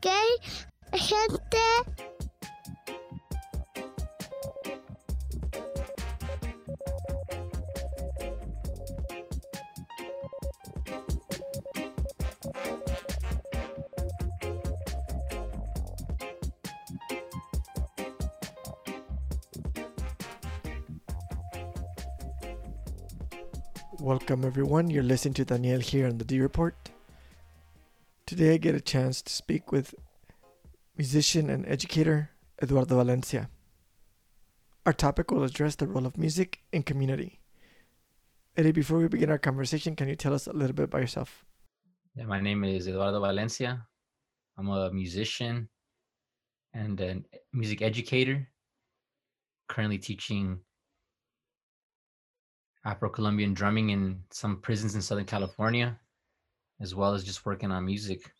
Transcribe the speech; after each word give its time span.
que 0.00 0.12
gente 0.92 1.58
Welcome, 24.00 24.44
everyone. 24.44 24.90
You're 24.90 25.02
listening 25.02 25.34
to 25.34 25.44
Daniel 25.44 25.80
here 25.80 26.06
on 26.06 26.18
the 26.18 26.24
D 26.24 26.40
Report. 26.40 26.74
Today, 28.28 28.52
I 28.52 28.56
get 28.58 28.74
a 28.74 28.80
chance 28.82 29.22
to 29.22 29.32
speak 29.32 29.72
with 29.72 29.94
musician 30.98 31.48
and 31.48 31.64
educator 31.66 32.28
Eduardo 32.62 32.96
Valencia. 32.96 33.48
Our 34.84 34.92
topic 34.92 35.30
will 35.30 35.44
address 35.44 35.76
the 35.76 35.86
role 35.86 36.04
of 36.04 36.18
music 36.18 36.58
in 36.70 36.82
community. 36.82 37.40
Eddie, 38.54 38.72
before 38.72 38.98
we 38.98 39.08
begin 39.08 39.30
our 39.30 39.38
conversation, 39.38 39.96
can 39.96 40.10
you 40.10 40.14
tell 40.14 40.34
us 40.34 40.46
a 40.46 40.52
little 40.52 40.74
bit 40.74 40.82
about 40.82 41.00
yourself? 41.00 41.46
Yeah, 42.16 42.26
my 42.26 42.38
name 42.38 42.64
is 42.64 42.86
Eduardo 42.86 43.18
Valencia. 43.18 43.86
I'm 44.58 44.68
a 44.68 44.90
musician 44.92 45.70
and 46.74 47.00
a 47.00 47.22
music 47.54 47.80
educator, 47.80 48.46
currently 49.70 49.96
teaching 49.96 50.60
Afro 52.84 53.08
Colombian 53.08 53.54
drumming 53.54 53.88
in 53.88 54.20
some 54.30 54.60
prisons 54.60 54.94
in 54.94 55.00
Southern 55.00 55.24
California, 55.24 55.98
as 56.80 56.94
well 56.94 57.14
as 57.14 57.24
just 57.24 57.44
working 57.44 57.70
on 57.70 57.84
music. 57.84 58.32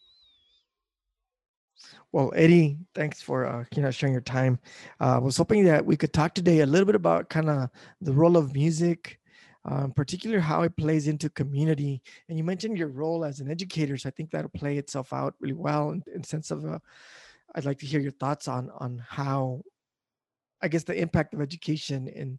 Well, 2.13 2.33
Eddie, 2.35 2.79
thanks 2.95 3.21
for 3.21 3.47
uh, 3.47 3.65
you 3.75 3.83
know 3.83 3.91
sharing 3.91 4.15
your 4.15 4.23
time. 4.23 4.59
Uh, 5.01 5.17
I 5.17 5.19
was 5.19 5.37
hoping 5.37 5.65
that 5.65 5.85
we 5.85 5.97
could 5.97 6.13
talk 6.13 6.35
today 6.35 6.61
a 6.61 6.67
little 6.67 6.87
bit 6.87 6.95
about 6.95 7.29
kind 7.29 7.51
of 7.51 7.71
the 8.01 8.13
role 8.13 8.37
of 8.37 8.55
music, 8.55 9.21
um, 9.65 9.93
particularly 9.93 10.43
how 10.43 10.63
it 10.63 10.77
plays 10.77 11.07
into 11.07 11.29
community. 11.29 12.03
And 12.29 12.39
you 12.39 12.45
mentioned 12.45 12.79
your 12.79 12.89
role 12.89 13.25
as 13.25 13.41
an 13.41 13.51
educator, 13.51 13.97
so 13.97 14.09
I 14.09 14.13
think 14.13 14.31
that'll 14.31 14.51
play 14.51 14.79
itself 14.79 15.13
out 15.13 15.35
really 15.41 15.55
well 15.55 15.91
in, 15.91 16.03
in 16.15 16.25
sense 16.25 16.51
of. 16.51 16.65
Uh, 16.65 16.79
I'd 17.55 17.65
like 17.65 17.79
to 17.79 17.87
hear 17.87 18.01
your 18.01 18.13
thoughts 18.13 18.49
on 18.49 18.71
on 18.79 19.03
how, 19.07 19.63
I 20.63 20.69
guess, 20.69 20.85
the 20.85 20.99
impact 20.99 21.35
of 21.35 21.41
education 21.41 22.09
in 22.09 22.39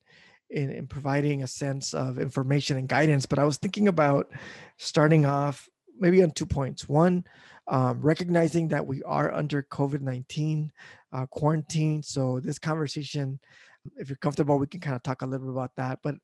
in, 0.50 0.72
in 0.72 0.88
providing 0.88 1.44
a 1.44 1.48
sense 1.48 1.94
of 1.94 2.20
information 2.20 2.78
and 2.78 2.90
guidance. 2.90 3.26
But 3.26 3.40
I 3.40 3.44
was 3.44 3.58
thinking 3.58 3.88
about 3.88 4.32
starting 4.78 5.26
off 5.26 5.70
maybe 6.00 6.24
on 6.24 6.32
two 6.32 6.46
points. 6.46 6.88
One, 6.88 7.24
um, 7.68 8.02
recognizing 8.02 8.68
that 8.70 8.86
we 8.86 9.04
are 9.04 9.34
under 9.34 9.64
COVID 9.64 10.02
19 10.02 10.72
uh, 11.14 11.26
quarantine. 11.28 12.02
So, 12.04 12.40
this 12.40 12.60
conversation, 12.60 13.40
if 13.98 14.10
you're 14.10 14.18
comfortable, 14.18 14.58
we 14.58 14.68
can 14.68 14.80
kind 14.80 14.96
of 14.96 15.04
talk 15.04 15.22
a 15.22 15.26
little 15.26 15.48
bit 15.48 15.54
about 15.54 15.76
that. 15.78 16.00
But 16.04 16.16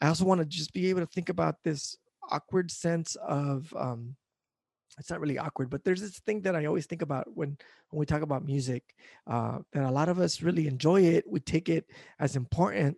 I 0.00 0.08
also 0.08 0.24
want 0.24 0.40
to 0.40 0.44
just 0.44 0.72
be 0.72 0.90
able 0.90 1.00
to 1.00 1.06
think 1.06 1.28
about 1.28 1.56
this 1.62 1.96
awkward 2.30 2.70
sense 2.70 3.16
of, 3.16 3.72
um, 3.76 4.16
it's 4.98 5.10
not 5.10 5.20
really 5.20 5.38
awkward, 5.38 5.70
but 5.70 5.84
there's 5.84 6.00
this 6.00 6.18
thing 6.20 6.42
that 6.42 6.56
I 6.56 6.66
always 6.66 6.86
think 6.86 7.02
about 7.02 7.26
when 7.34 7.56
when 7.90 8.00
we 8.00 8.06
talk 8.06 8.22
about 8.22 8.44
music, 8.44 8.82
uh, 9.26 9.58
that 9.72 9.84
a 9.84 9.90
lot 9.90 10.08
of 10.08 10.18
us 10.18 10.42
really 10.42 10.66
enjoy 10.66 11.02
it. 11.02 11.24
We 11.26 11.40
take 11.40 11.68
it 11.68 11.86
as 12.18 12.36
important, 12.36 12.96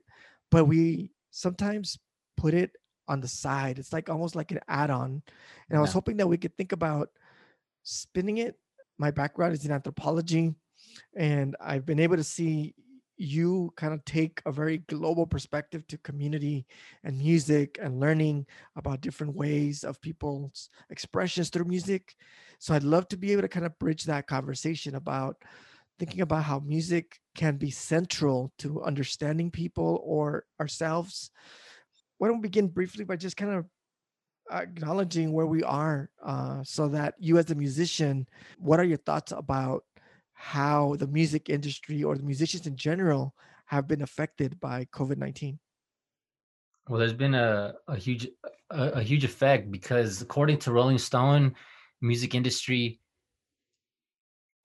but 0.51 0.65
we 0.65 1.13
sometimes 1.31 1.99
put 2.37 2.55
it 2.55 2.73
on 3.11 3.21
the 3.21 3.29
side. 3.29 3.79
It's 3.79 3.93
like 3.93 4.09
almost 4.09 4.37
like 4.37 4.53
an 4.53 4.61
add-on. 4.69 5.23
And 5.69 5.79
I 5.79 5.81
was 5.83 5.93
hoping 5.93 6.17
that 6.19 6.29
we 6.29 6.39
could 6.39 6.57
think 6.57 6.71
about 6.71 7.11
spinning 7.83 8.39
it. 8.39 8.55
My 8.99 9.11
background 9.11 9.53
is 9.55 9.65
in 9.65 9.73
anthropology, 9.73 10.55
and 11.17 11.57
I've 11.61 11.85
been 11.85 11.99
able 11.99 12.17
to 12.17 12.25
see 12.25 12.75
you 13.17 13.73
kind 13.77 13.93
of 13.93 14.05
take 14.05 14.41
a 14.47 14.53
very 14.53 14.79
global 14.79 15.27
perspective 15.27 15.87
to 15.89 15.99
community 15.99 16.67
and 17.05 17.19
music 17.19 17.79
and 17.83 18.01
learning 18.01 18.47
about 18.77 19.03
different 19.03 19.35
ways 19.35 19.85
of 19.85 20.01
people's 20.01 20.71
expressions 20.89 21.51
through 21.51 21.67
music. 21.67 22.15
So 22.59 22.75
I'd 22.75 22.83
love 22.83 23.09
to 23.09 23.19
be 23.19 23.33
able 23.33 23.43
to 23.43 23.49
kind 23.49 23.67
of 23.67 23.79
bridge 23.79 24.05
that 24.05 24.27
conversation 24.27 24.95
about 24.95 25.37
thinking 25.99 26.23
about 26.23 26.45
how 26.45 26.61
music 26.61 27.21
can 27.35 27.57
be 27.57 27.71
central 27.71 28.53
to 28.59 28.83
understanding 28.83 29.51
people 29.51 30.01
or 30.03 30.45
ourselves. 30.59 31.31
Why 32.21 32.29
don't 32.29 32.37
we 32.37 32.49
begin 32.49 32.69
briefly 32.69 33.07
by 33.07 33.17
just 33.17 33.39
kind 33.39 33.53
of 33.53 33.65
acknowledging 34.53 35.33
where 35.33 35.47
we 35.47 35.63
are 35.63 36.11
uh, 36.23 36.63
so 36.63 36.87
that 36.89 37.15
you, 37.19 37.39
as 37.39 37.51
a 37.51 37.55
musician, 37.55 38.29
what 38.59 38.79
are 38.79 38.85
your 38.85 38.99
thoughts 38.99 39.33
about 39.33 39.85
how 40.35 40.97
the 40.99 41.07
music 41.07 41.49
industry 41.49 42.03
or 42.03 42.19
the 42.19 42.23
musicians 42.23 42.67
in 42.67 42.77
general 42.77 43.35
have 43.65 43.89
been 43.89 44.03
affected 44.03 44.61
by 44.61 44.85
COVID 44.93 45.17
19? 45.17 45.59
Well, 46.91 46.99
there's 46.99 47.15
been 47.15 47.35
a, 47.35 47.73
a 47.89 47.97
huge 47.97 48.29
a, 48.69 48.83
a 49.01 49.03
huge 49.03 49.25
effect 49.25 49.71
because 49.71 50.21
according 50.21 50.59
to 50.59 50.73
Rolling 50.73 50.99
Stone, 50.99 51.55
music 52.03 52.35
industry 52.35 53.01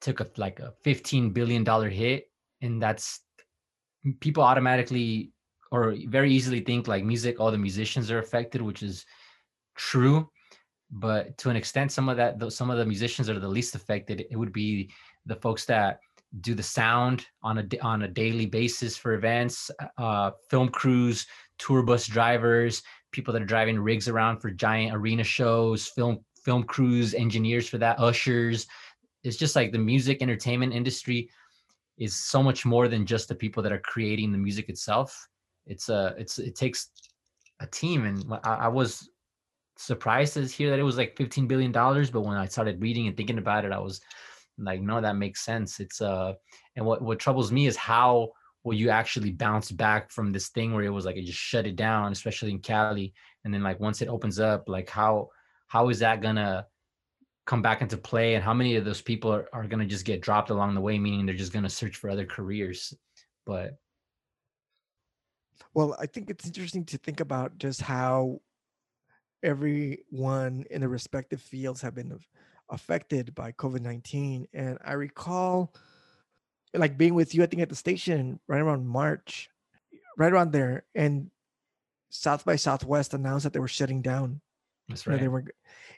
took 0.01 0.19
a 0.19 0.27
like 0.35 0.59
a 0.59 0.73
15 0.83 1.29
billion 1.29 1.63
dollar 1.63 1.87
hit 1.87 2.29
and 2.61 2.81
that's 2.81 3.22
people 4.19 4.43
automatically 4.43 5.31
or 5.71 5.95
very 6.07 6.31
easily 6.31 6.59
think 6.59 6.87
like 6.87 7.03
music 7.03 7.39
all 7.39 7.51
the 7.51 7.57
musicians 7.57 8.11
are 8.11 8.19
affected 8.19 8.61
which 8.61 8.83
is 8.83 9.05
true 9.75 10.29
but 10.91 11.37
to 11.37 11.49
an 11.49 11.55
extent 11.55 11.91
some 11.91 12.09
of 12.09 12.17
that 12.17 12.51
some 12.51 12.69
of 12.69 12.77
the 12.77 12.85
musicians 12.85 13.29
are 13.29 13.39
the 13.39 13.47
least 13.47 13.75
affected 13.75 14.25
it 14.29 14.37
would 14.37 14.53
be 14.53 14.89
the 15.25 15.35
folks 15.35 15.65
that 15.65 15.99
do 16.41 16.53
the 16.53 16.63
sound 16.63 17.25
on 17.43 17.57
a 17.57 17.79
on 17.81 18.03
a 18.03 18.07
daily 18.07 18.45
basis 18.45 18.97
for 18.97 19.13
events 19.13 19.71
uh, 19.97 20.31
film 20.49 20.69
crews 20.69 21.25
tour 21.57 21.81
bus 21.81 22.07
drivers 22.07 22.83
people 23.11 23.33
that 23.33 23.41
are 23.41 23.45
driving 23.45 23.79
rigs 23.79 24.07
around 24.07 24.39
for 24.39 24.51
giant 24.51 24.95
arena 24.95 25.23
shows 25.23 25.87
film 25.87 26.19
film 26.43 26.63
crews 26.63 27.13
engineers 27.13 27.67
for 27.67 27.77
that 27.77 27.99
ushers 27.99 28.67
it's 29.23 29.37
just 29.37 29.55
like 29.55 29.71
the 29.71 29.77
music 29.77 30.21
entertainment 30.21 30.73
industry 30.73 31.29
is 31.97 32.15
so 32.15 32.43
much 32.43 32.65
more 32.65 32.87
than 32.87 33.05
just 33.05 33.27
the 33.27 33.35
people 33.35 33.63
that 33.63 33.71
are 33.71 33.79
creating 33.79 34.31
the 34.31 34.37
music 34.37 34.69
itself. 34.69 35.27
It's 35.65 35.89
a 35.89 35.95
uh, 35.95 36.13
it's 36.17 36.39
it 36.39 36.55
takes 36.55 36.89
a 37.59 37.67
team, 37.67 38.05
and 38.05 38.23
I, 38.43 38.55
I 38.55 38.67
was 38.67 39.09
surprised 39.77 40.33
to 40.35 40.45
hear 40.45 40.69
that 40.69 40.79
it 40.79 40.83
was 40.83 40.97
like 40.97 41.17
15 41.17 41.47
billion 41.47 41.71
dollars. 41.71 42.09
But 42.09 42.21
when 42.21 42.37
I 42.37 42.45
started 42.47 42.81
reading 42.81 43.07
and 43.07 43.17
thinking 43.17 43.37
about 43.37 43.65
it, 43.65 43.71
I 43.71 43.79
was 43.79 44.01
like, 44.57 44.81
no, 44.81 45.01
that 45.01 45.15
makes 45.17 45.43
sense. 45.43 45.79
It's 45.79 46.01
uh, 46.01 46.33
and 46.75 46.85
what 46.85 47.01
what 47.01 47.19
troubles 47.19 47.51
me 47.51 47.67
is 47.67 47.75
how 47.75 48.31
will 48.63 48.73
you 48.73 48.89
actually 48.89 49.31
bounce 49.31 49.71
back 49.71 50.11
from 50.11 50.31
this 50.31 50.49
thing 50.49 50.73
where 50.73 50.83
it 50.83 50.89
was 50.89 51.05
like 51.05 51.17
it 51.17 51.25
just 51.25 51.39
shut 51.39 51.67
it 51.67 51.75
down, 51.75 52.11
especially 52.11 52.51
in 52.51 52.59
Cali, 52.59 53.13
and 53.43 53.53
then 53.53 53.63
like 53.63 53.79
once 53.79 54.01
it 54.01 54.09
opens 54.09 54.39
up, 54.39 54.67
like 54.67 54.89
how 54.89 55.29
how 55.67 55.89
is 55.89 55.99
that 55.99 56.21
gonna 56.21 56.65
come 57.45 57.61
back 57.61 57.81
into 57.81 57.97
play 57.97 58.35
and 58.35 58.43
how 58.43 58.53
many 58.53 58.75
of 58.75 58.85
those 58.85 59.01
people 59.01 59.31
are, 59.31 59.47
are 59.53 59.67
going 59.67 59.79
to 59.79 59.85
just 59.85 60.05
get 60.05 60.21
dropped 60.21 60.49
along 60.49 60.73
the 60.73 60.81
way 60.81 60.97
meaning 60.97 61.25
they're 61.25 61.35
just 61.35 61.53
going 61.53 61.63
to 61.63 61.69
search 61.69 61.95
for 61.95 62.09
other 62.09 62.25
careers 62.25 62.93
but 63.45 63.77
well 65.73 65.95
i 65.99 66.05
think 66.05 66.29
it's 66.29 66.45
interesting 66.45 66.85
to 66.85 66.97
think 66.97 67.19
about 67.19 67.57
just 67.57 67.81
how 67.81 68.39
everyone 69.43 70.66
in 70.71 70.81
the 70.81 70.88
respective 70.88 71.41
fields 71.41 71.81
have 71.81 71.95
been 71.95 72.17
affected 72.69 73.33
by 73.35 73.51
covid-19 73.51 74.45
and 74.53 74.77
i 74.83 74.93
recall 74.93 75.73
like 76.73 76.97
being 76.97 77.13
with 77.13 77.35
you 77.35 77.43
i 77.43 77.45
think 77.45 77.61
at 77.61 77.69
the 77.69 77.75
station 77.75 78.39
right 78.47 78.61
around 78.61 78.88
march 78.88 79.49
right 80.17 80.33
around 80.33 80.51
there 80.51 80.83
and 80.95 81.29
south 82.09 82.43
by 82.45 82.55
southwest 82.55 83.13
announced 83.13 83.43
that 83.43 83.53
they 83.53 83.59
were 83.59 83.67
shutting 83.67 84.01
down 84.01 84.41
that's 84.87 85.07
right. 85.07 85.19
They 85.19 85.27
were, 85.27 85.45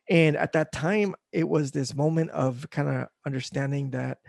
and 0.09 0.37
at 0.37 0.53
that 0.53 0.71
time, 0.71 1.15
it 1.31 1.47
was 1.47 1.71
this 1.71 1.93
moment 1.93 2.31
of 2.31 2.69
kind 2.69 2.87
of 2.87 3.07
understanding 3.25 3.91
that 3.91 4.19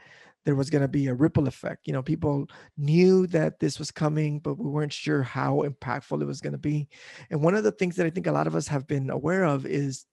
there 0.44 0.55
was 0.55 0.70
going 0.70 0.82
to 0.82 0.88
be 0.88 1.08
a 1.08 1.14
ripple 1.14 1.49
effect. 1.49 1.87
You 1.87 1.93
know, 1.93 2.02
people 2.02 2.49
knew 2.76 3.26
that 3.29 3.58
this 3.61 3.79
was 3.79 3.90
coming, 3.90 4.38
but 4.38 4.58
we 4.58 4.70
weren't 4.70 4.93
sure 4.93 5.23
how 5.23 5.62
impactful 5.67 6.23
it 6.23 6.26
was 6.26 6.40
going 6.40 6.52
to 6.52 6.58
be. 6.58 6.88
And 7.31 7.43
one 7.43 7.55
of 7.55 7.64
the 7.64 7.73
things 7.73 7.96
that 7.96 8.06
I 8.06 8.11
think 8.11 8.26
a 8.26 8.32
lot 8.32 8.46
of 8.46 8.55
us 8.55 8.69
have 8.69 8.87
been 8.87 9.11
aware 9.11 9.44
of 9.44 9.67
is 9.67 10.06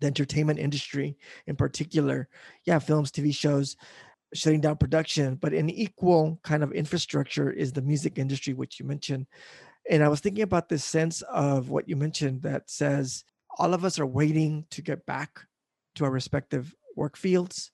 the 0.00 0.06
entertainment 0.06 0.58
industry 0.58 1.16
in 1.46 1.56
particular. 1.56 2.28
Yeah, 2.64 2.78
films, 2.78 3.10
TV 3.10 3.34
shows, 3.34 3.76
shutting 4.34 4.60
down 4.60 4.76
production, 4.76 5.36
but 5.36 5.52
an 5.52 5.70
equal 5.70 6.38
kind 6.42 6.62
of 6.62 6.72
infrastructure 6.72 7.50
is 7.50 7.72
the 7.72 7.82
music 7.82 8.18
industry, 8.18 8.54
which 8.54 8.78
you 8.78 8.86
mentioned. 8.86 9.26
And 9.90 10.04
I 10.04 10.08
was 10.08 10.20
thinking 10.20 10.44
about 10.44 10.68
this 10.68 10.84
sense 10.84 11.22
of 11.22 11.70
what 11.70 11.88
you 11.88 11.96
mentioned 11.96 12.42
that 12.42 12.70
says 12.70 13.24
all 13.58 13.74
of 13.74 13.84
us 13.84 13.98
are 13.98 14.06
waiting 14.06 14.66
to 14.70 14.82
get 14.82 15.06
back 15.06 15.40
to 15.94 16.04
our 16.04 16.10
respective 16.10 16.74
work 16.94 17.16
fields. 17.16 17.70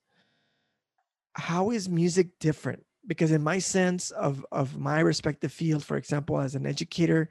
How 1.35 1.71
is 1.71 1.89
music 1.89 2.39
different? 2.39 2.85
Because 3.07 3.33
in 3.33 3.43
my 3.43 3.59
sense 3.59 4.11
of 4.13 4.45
of 4.51 4.79
my 4.79 5.01
respective 5.01 5.53
field, 5.53 5.85
for 5.85 5.97
example, 5.97 6.41
as 6.41 6.55
an 6.55 6.67
educator, 6.67 7.29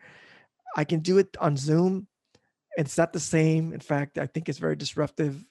I 0.75 0.83
can 0.83 0.99
do 0.99 1.17
it 1.17 1.35
on 1.39 1.57
Zoom. 1.57 2.07
It's 2.77 2.97
not 2.97 3.13
the 3.13 3.19
same. 3.19 3.73
In 3.73 3.79
fact, 3.79 4.17
I 4.17 4.27
think 4.27 4.49
it's 4.49 4.59
very 4.59 4.75
disruptive 4.75 5.43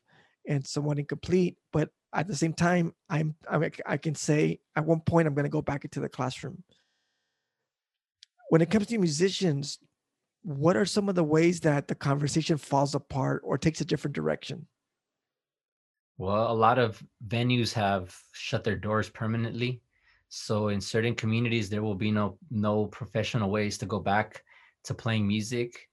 and 0.46 0.66
somewhat 0.66 0.98
incomplete. 0.98 1.56
But 1.72 1.90
at 2.12 2.28
the 2.28 2.36
same 2.36 2.52
time, 2.52 2.94
I'm, 3.08 3.34
I'm 3.48 3.70
I 3.86 3.96
can 3.96 4.14
say 4.14 4.60
at 4.76 4.84
one 4.84 5.00
point 5.00 5.26
I'm 5.26 5.34
going 5.34 5.44
to 5.44 5.50
go 5.50 5.62
back 5.62 5.84
into 5.84 6.00
the 6.00 6.08
classroom. 6.08 6.62
When 8.50 8.60
it 8.60 8.70
comes 8.70 8.86
to 8.88 8.98
musicians, 8.98 9.78
what 10.42 10.76
are 10.76 10.84
some 10.84 11.08
of 11.08 11.14
the 11.14 11.24
ways 11.24 11.60
that 11.60 11.88
the 11.88 11.94
conversation 11.94 12.58
falls 12.58 12.94
apart 12.94 13.42
or 13.44 13.56
takes 13.56 13.80
a 13.80 13.84
different 13.84 14.14
direction? 14.14 14.66
Well, 16.22 16.52
a 16.52 16.54
lot 16.54 16.78
of 16.78 17.02
venues 17.26 17.72
have 17.72 18.16
shut 18.32 18.62
their 18.62 18.76
doors 18.76 19.10
permanently. 19.10 19.82
So 20.28 20.68
in 20.68 20.80
certain 20.80 21.16
communities, 21.16 21.68
there 21.68 21.82
will 21.82 21.96
be 21.96 22.12
no 22.12 22.38
no 22.48 22.86
professional 22.86 23.50
ways 23.50 23.76
to 23.78 23.86
go 23.86 23.98
back 23.98 24.44
to 24.84 24.94
playing 24.94 25.26
music, 25.26 25.88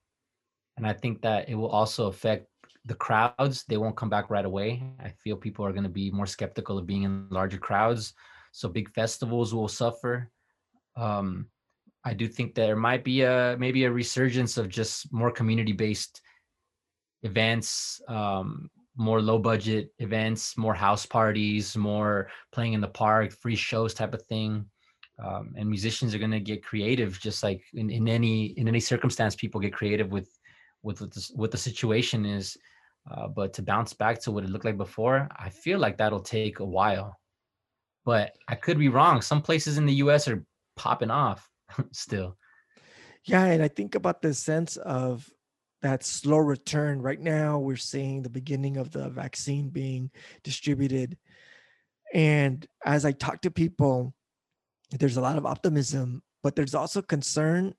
and 0.78 0.86
I 0.86 0.94
think 0.94 1.24
that 1.24 1.50
it 1.50 1.56
will 1.56 1.74
also 1.74 2.06
affect 2.14 2.46
the 2.86 2.94
crowds. 2.94 3.66
They 3.66 3.78
won't 3.78 3.98
come 3.98 4.12
back 4.12 4.30
right 4.30 4.46
away. 4.46 4.84
I 5.00 5.10
feel 5.10 5.36
people 5.36 5.66
are 5.66 5.74
going 5.74 5.90
to 5.90 5.98
be 6.02 6.12
more 6.12 6.28
skeptical 6.28 6.78
of 6.78 6.86
being 6.86 7.04
in 7.10 7.28
larger 7.32 7.58
crowds. 7.58 8.14
So 8.52 8.70
big 8.70 8.94
festivals 8.94 9.56
will 9.56 9.68
suffer. 9.68 10.30
Um, 10.96 11.48
I 12.06 12.14
do 12.14 12.28
think 12.28 12.54
there 12.54 12.76
might 12.76 13.04
be 13.04 13.24
a 13.24 13.58
maybe 13.58 13.86
a 13.86 13.92
resurgence 13.92 14.58
of 14.60 14.70
just 14.70 15.12
more 15.12 15.32
community 15.32 15.74
based 15.74 16.22
events, 17.24 18.00
um, 18.08 18.70
more 19.00 19.22
low 19.22 19.40
budget 19.40 19.94
events, 20.00 20.58
more 20.58 20.74
house 20.74 21.06
parties, 21.06 21.78
more 21.78 22.30
playing 22.52 22.74
in 22.74 22.82
the 22.82 22.88
park, 22.88 23.32
free 23.32 23.56
shows 23.56 23.94
type 23.94 24.14
of 24.14 24.22
thing. 24.24 24.66
Um, 25.24 25.54
and 25.58 25.70
musicians 25.70 26.14
are 26.14 26.20
going 26.20 26.32
to 26.32 26.40
get 26.42 26.64
creative, 26.64 27.18
just 27.18 27.42
like 27.42 27.62
in, 27.74 27.90
in 27.90 28.10
any 28.10 28.48
in 28.60 28.68
any 28.68 28.82
circumstance, 28.82 29.36
people 29.36 29.62
get 29.62 29.74
creative 29.74 30.12
with 30.12 30.30
with 30.84 31.00
what, 31.00 31.14
this, 31.14 31.32
what 31.34 31.52
the 31.52 31.58
situation 31.58 32.26
is. 32.26 32.58
Uh, 33.10 33.28
but 33.28 33.54
to 33.54 33.62
bounce 33.62 33.94
back 33.94 34.20
to 34.22 34.32
what 34.32 34.44
it 34.44 34.50
looked 34.50 34.66
like 34.66 34.78
before, 34.78 35.30
I 35.36 35.50
feel 35.50 35.80
like 35.80 35.98
that'll 35.98 36.20
take 36.20 36.60
a 36.60 36.66
while. 36.66 37.18
But 38.06 38.34
I 38.50 38.56
could 38.56 38.78
be 38.78 38.90
wrong. 38.90 39.22
Some 39.22 39.42
places 39.42 39.78
in 39.78 39.86
the 39.86 39.96
U.S. 39.96 40.28
are 40.28 40.44
popping 40.76 41.12
off 41.12 41.50
still. 41.92 42.38
Yeah, 43.24 43.46
and 43.46 43.64
I 43.64 43.70
think 43.70 43.96
about 43.96 44.22
the 44.22 44.34
sense 44.34 44.78
of 44.78 45.30
that 45.82 46.04
slow 46.04 46.38
return. 46.38 47.02
Right 47.02 47.20
now, 47.20 47.60
we're 47.60 47.76
seeing 47.76 48.22
the 48.22 48.30
beginning 48.30 48.78
of 48.78 48.92
the 48.92 49.10
vaccine 49.10 49.70
being 49.70 50.12
distributed. 50.44 51.18
And 52.14 52.66
as 52.86 53.06
I 53.06 53.12
talk 53.12 53.42
to 53.42 53.52
people, 53.52 54.14
there's 54.92 55.18
a 55.18 55.22
lot 55.22 55.38
of 55.38 55.46
optimism, 55.46 56.24
but 56.44 56.56
there's 56.56 56.76
also 56.76 57.02
concern 57.02 57.74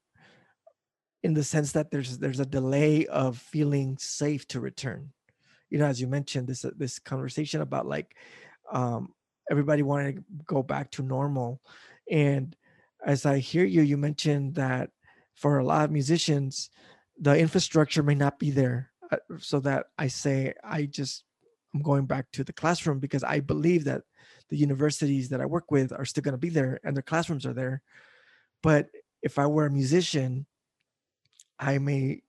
in 1.23 1.35
the 1.35 1.45
sense 1.45 1.73
that 1.73 1.91
there's 1.91 2.19
there's 2.19 2.41
a 2.41 2.47
delay 2.47 3.07
of 3.07 3.37
feeling 3.37 3.99
safe 3.99 4.47
to 4.49 4.61
return. 4.61 5.13
You 5.69 5.79
know, 5.79 5.87
as 5.87 6.01
you 6.01 6.07
mentioned, 6.07 6.49
this 6.49 6.65
this 6.77 6.99
conversation 6.99 7.61
about 7.61 7.87
like 7.87 8.17
um, 8.73 9.13
everybody 9.51 9.83
wanting 9.83 10.17
to 10.17 10.25
go 10.47 10.63
back 10.63 10.91
to 10.93 11.03
normal, 11.03 11.61
and 12.11 12.57
as 13.05 13.27
I 13.27 13.39
hear 13.39 13.65
you, 13.65 13.83
you 13.83 13.97
mentioned 13.97 14.55
that 14.55 14.91
for 15.35 15.59
a 15.59 15.65
lot 15.65 15.85
of 15.85 15.91
musicians, 15.91 16.71
the 17.21 17.39
infrastructure 17.39 18.03
may 18.03 18.15
not 18.15 18.39
be 18.39 18.51
there 18.51 18.91
uh, 19.13 19.17
so 19.39 19.61
that 19.61 19.87
i 19.99 20.07
say 20.07 20.53
i 20.65 20.85
just 20.85 21.25
i'm 21.75 21.83
going 21.83 22.07
back 22.07 22.27
to 22.33 22.43
the 22.43 22.53
classroom 22.53 22.99
because 22.99 23.23
i 23.23 23.39
believe 23.39 23.85
that 23.85 24.03
the 24.49 24.57
universities 24.57 25.29
that 25.29 25.41
i 25.41 25.47
work 25.47 25.71
with 25.71 25.93
are 25.93 26.05
still 26.05 26.23
going 26.23 26.33
to 26.33 26.39
be 26.39 26.49
there 26.49 26.81
and 26.83 26.97
their 26.97 27.03
classrooms 27.03 27.47
are 27.47 27.53
there. 27.53 27.83
But 28.63 28.89
if 29.23 29.39
i 29.39 29.47
were 29.47 29.67
a 29.67 29.71
musician 29.71 30.47
i 31.59 31.79
may 31.79 32.23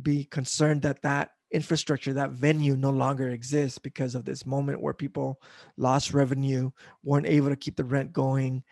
be 0.00 0.24
concerned 0.24 0.82
that 0.82 1.02
that 1.02 1.30
infrastructure 1.52 2.12
that 2.12 2.30
venue 2.30 2.76
no 2.76 2.90
longer 2.90 3.30
exists 3.30 3.78
because 3.78 4.14
of 4.14 4.24
this 4.24 4.44
moment 4.44 4.80
where 4.82 4.94
people 4.94 5.40
lost 5.76 6.12
revenue 6.12 6.70
weren't 7.02 7.26
able 7.26 7.48
to 7.48 7.56
keep 7.56 7.76
the 7.76 7.84
rent 7.84 8.12
going. 8.12 8.62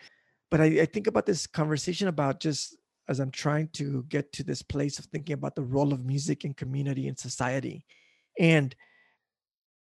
But 0.50 0.60
I, 0.60 0.64
I 0.64 0.86
think 0.86 1.06
about 1.06 1.26
this 1.26 1.46
conversation 1.46 2.08
about 2.08 2.40
just 2.40 2.76
as 3.08 3.20
I'm 3.20 3.30
trying 3.30 3.68
to 3.74 4.04
get 4.08 4.32
to 4.32 4.44
this 4.44 4.62
place 4.62 4.98
of 4.98 5.06
thinking 5.06 5.34
about 5.34 5.54
the 5.54 5.62
role 5.62 5.92
of 5.92 6.04
music 6.04 6.44
in 6.44 6.54
community 6.54 7.08
and 7.08 7.18
society. 7.18 7.84
And 8.38 8.74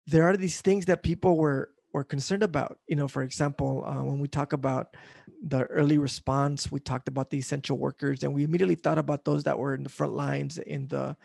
there 0.06 0.28
are 0.28 0.36
these 0.36 0.60
things 0.60 0.86
that 0.86 1.02
people 1.02 1.36
were 1.36 1.70
were 1.92 2.04
concerned 2.04 2.42
about. 2.42 2.78
You 2.88 2.96
know, 2.96 3.08
for 3.08 3.22
example, 3.22 3.84
uh, 3.86 4.02
when 4.02 4.18
we 4.18 4.28
talk 4.28 4.52
about 4.52 4.96
the 5.46 5.64
early 5.64 5.98
response, 5.98 6.72
we 6.72 6.80
talked 6.80 7.08
about 7.08 7.30
the 7.30 7.38
essential 7.38 7.76
workers, 7.76 8.22
and 8.22 8.32
we 8.32 8.44
immediately 8.44 8.74
thought 8.74 8.98
about 8.98 9.24
those 9.24 9.44
that 9.44 9.58
were 9.58 9.74
in 9.74 9.82
the 9.82 9.90
front 9.90 10.14
lines 10.14 10.58
in 10.58 10.88
the 10.88 11.16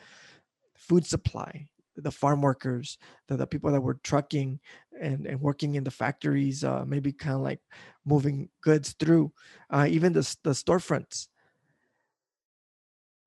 food 0.75 1.05
supply, 1.05 1.67
the 1.95 2.11
farm 2.11 2.41
workers, 2.41 2.97
the, 3.27 3.37
the 3.37 3.47
people 3.47 3.71
that 3.71 3.81
were 3.81 3.99
trucking 4.03 4.59
and, 5.01 5.25
and 5.25 5.39
working 5.39 5.75
in 5.75 5.83
the 5.83 5.91
factories, 5.91 6.63
uh, 6.63 6.83
maybe 6.85 7.11
kind 7.11 7.35
of 7.35 7.41
like 7.41 7.61
moving 8.05 8.49
goods 8.61 8.93
through, 8.99 9.31
uh, 9.69 9.87
even 9.89 10.13
the, 10.13 10.35
the 10.43 10.51
storefronts 10.51 11.27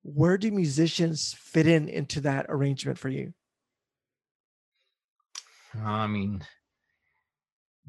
where 0.03 0.37
do 0.37 0.51
musicians 0.51 1.33
fit 1.33 1.67
in 1.67 1.87
into 1.87 2.21
that 2.21 2.47
arrangement 2.49 2.97
for 2.97 3.09
you? 3.09 3.33
I 5.83 6.07
mean 6.07 6.43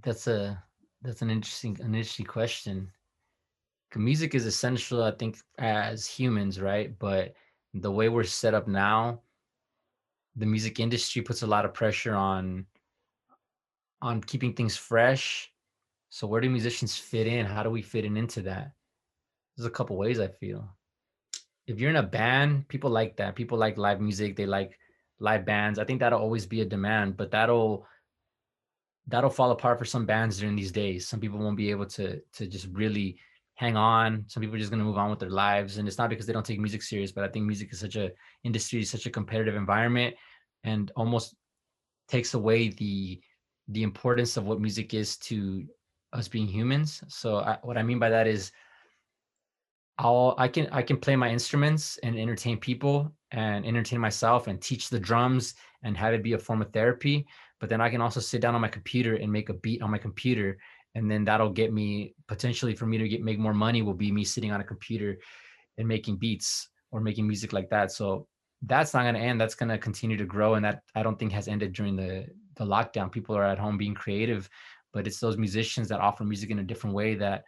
that's 0.04 0.26
a 0.26 0.62
that's 1.02 1.22
an 1.22 1.30
interesting 1.30 1.78
an 1.80 1.94
interesting 1.94 2.26
question. 2.26 2.90
Music 3.94 4.34
is 4.34 4.46
essential 4.46 5.02
i 5.02 5.10
think 5.10 5.38
as 5.58 6.06
humans 6.06 6.60
right? 6.60 6.98
But 6.98 7.34
the 7.74 7.90
way 7.90 8.08
we're 8.08 8.24
set 8.24 8.54
up 8.54 8.66
now 8.68 9.20
the 10.36 10.46
music 10.46 10.80
industry 10.80 11.20
puts 11.20 11.42
a 11.42 11.46
lot 11.46 11.66
of 11.66 11.74
pressure 11.74 12.14
on 12.14 12.66
on 14.00 14.20
keeping 14.22 14.52
things 14.54 14.76
fresh. 14.76 15.52
So 16.08 16.26
where 16.26 16.40
do 16.40 16.50
musicians 16.50 16.96
fit 16.96 17.26
in? 17.26 17.46
How 17.46 17.62
do 17.62 17.70
we 17.70 17.82
fit 17.82 18.04
in 18.04 18.16
into 18.16 18.42
that? 18.42 18.72
There's 19.56 19.66
a 19.66 19.70
couple 19.70 19.96
ways 19.96 20.18
i 20.18 20.28
feel 20.28 20.68
if 21.66 21.78
you're 21.78 21.90
in 21.90 21.96
a 21.96 22.02
band, 22.02 22.68
people 22.68 22.90
like 22.90 23.16
that. 23.16 23.36
People 23.36 23.58
like 23.58 23.78
live 23.78 24.00
music. 24.00 24.36
They 24.36 24.46
like 24.46 24.78
live 25.20 25.44
bands. 25.44 25.78
I 25.78 25.84
think 25.84 26.00
that'll 26.00 26.20
always 26.20 26.46
be 26.46 26.60
a 26.60 26.64
demand, 26.64 27.16
but 27.16 27.30
that'll 27.30 27.86
that'll 29.08 29.30
fall 29.30 29.50
apart 29.50 29.78
for 29.78 29.84
some 29.84 30.06
bands 30.06 30.38
during 30.38 30.56
these 30.56 30.72
days. 30.72 31.08
Some 31.08 31.20
people 31.20 31.38
won't 31.38 31.56
be 31.56 31.70
able 31.70 31.86
to 31.86 32.20
to 32.34 32.46
just 32.46 32.66
really 32.72 33.18
hang 33.54 33.76
on. 33.76 34.24
Some 34.26 34.40
people 34.40 34.56
are 34.56 34.58
just 34.58 34.70
going 34.70 34.80
to 34.80 34.84
move 34.84 34.98
on 34.98 35.10
with 35.10 35.20
their 35.20 35.30
lives, 35.30 35.78
and 35.78 35.86
it's 35.86 35.98
not 35.98 36.10
because 36.10 36.26
they 36.26 36.32
don't 36.32 36.46
take 36.46 36.58
music 36.58 36.82
serious, 36.82 37.12
but 37.12 37.24
I 37.24 37.28
think 37.28 37.46
music 37.46 37.72
is 37.72 37.80
such 37.80 37.96
a 37.96 38.10
industry, 38.44 38.84
such 38.84 39.06
a 39.06 39.10
competitive 39.10 39.54
environment, 39.54 40.16
and 40.64 40.90
almost 40.96 41.34
takes 42.08 42.34
away 42.34 42.68
the 42.68 43.20
the 43.68 43.82
importance 43.84 44.36
of 44.36 44.44
what 44.44 44.60
music 44.60 44.94
is 44.94 45.16
to 45.16 45.64
us 46.12 46.28
being 46.28 46.48
humans. 46.48 47.02
So 47.08 47.38
I, 47.38 47.58
what 47.62 47.78
I 47.78 47.82
mean 47.82 47.98
by 47.98 48.10
that 48.10 48.26
is 48.26 48.52
I'll 49.98 50.34
I 50.38 50.48
can 50.48 50.68
I 50.72 50.82
can 50.82 50.96
play 50.96 51.16
my 51.16 51.30
instruments 51.30 51.98
and 52.02 52.18
entertain 52.18 52.58
people 52.58 53.12
and 53.30 53.64
entertain 53.64 54.00
myself 54.00 54.46
and 54.46 54.60
teach 54.60 54.88
the 54.88 55.00
drums 55.00 55.54
and 55.82 55.96
have 55.96 56.14
it 56.14 56.22
be 56.22 56.32
a 56.32 56.38
form 56.38 56.62
of 56.62 56.72
therapy. 56.72 57.26
But 57.60 57.68
then 57.68 57.80
I 57.80 57.90
can 57.90 58.00
also 58.00 58.20
sit 58.20 58.40
down 58.40 58.54
on 58.54 58.60
my 58.60 58.68
computer 58.68 59.16
and 59.16 59.30
make 59.30 59.48
a 59.48 59.54
beat 59.54 59.82
on 59.82 59.90
my 59.90 59.98
computer, 59.98 60.58
and 60.94 61.10
then 61.10 61.24
that'll 61.24 61.50
get 61.50 61.72
me 61.72 62.14
potentially 62.26 62.74
for 62.74 62.86
me 62.86 62.98
to 62.98 63.08
get 63.08 63.22
make 63.22 63.38
more 63.38 63.54
money 63.54 63.82
will 63.82 63.94
be 63.94 64.10
me 64.10 64.24
sitting 64.24 64.50
on 64.50 64.60
a 64.60 64.64
computer 64.64 65.18
and 65.78 65.86
making 65.86 66.16
beats 66.16 66.68
or 66.90 67.00
making 67.00 67.26
music 67.26 67.52
like 67.52 67.70
that. 67.70 67.92
So 67.92 68.26
that's 68.62 68.94
not 68.94 69.02
going 69.02 69.14
to 69.14 69.20
end. 69.20 69.40
That's 69.40 69.54
going 69.54 69.70
to 69.70 69.78
continue 69.78 70.16
to 70.16 70.24
grow, 70.24 70.54
and 70.54 70.64
that 70.64 70.82
I 70.94 71.02
don't 71.02 71.18
think 71.18 71.32
has 71.32 71.48
ended 71.48 71.72
during 71.72 71.96
the 71.96 72.26
the 72.56 72.64
lockdown. 72.64 73.12
People 73.12 73.36
are 73.36 73.44
at 73.44 73.58
home 73.58 73.78
being 73.78 73.94
creative, 73.94 74.48
but 74.92 75.06
it's 75.06 75.20
those 75.20 75.36
musicians 75.36 75.88
that 75.88 76.00
offer 76.00 76.24
music 76.24 76.50
in 76.50 76.58
a 76.58 76.64
different 76.64 76.94
way 76.94 77.14
that 77.16 77.44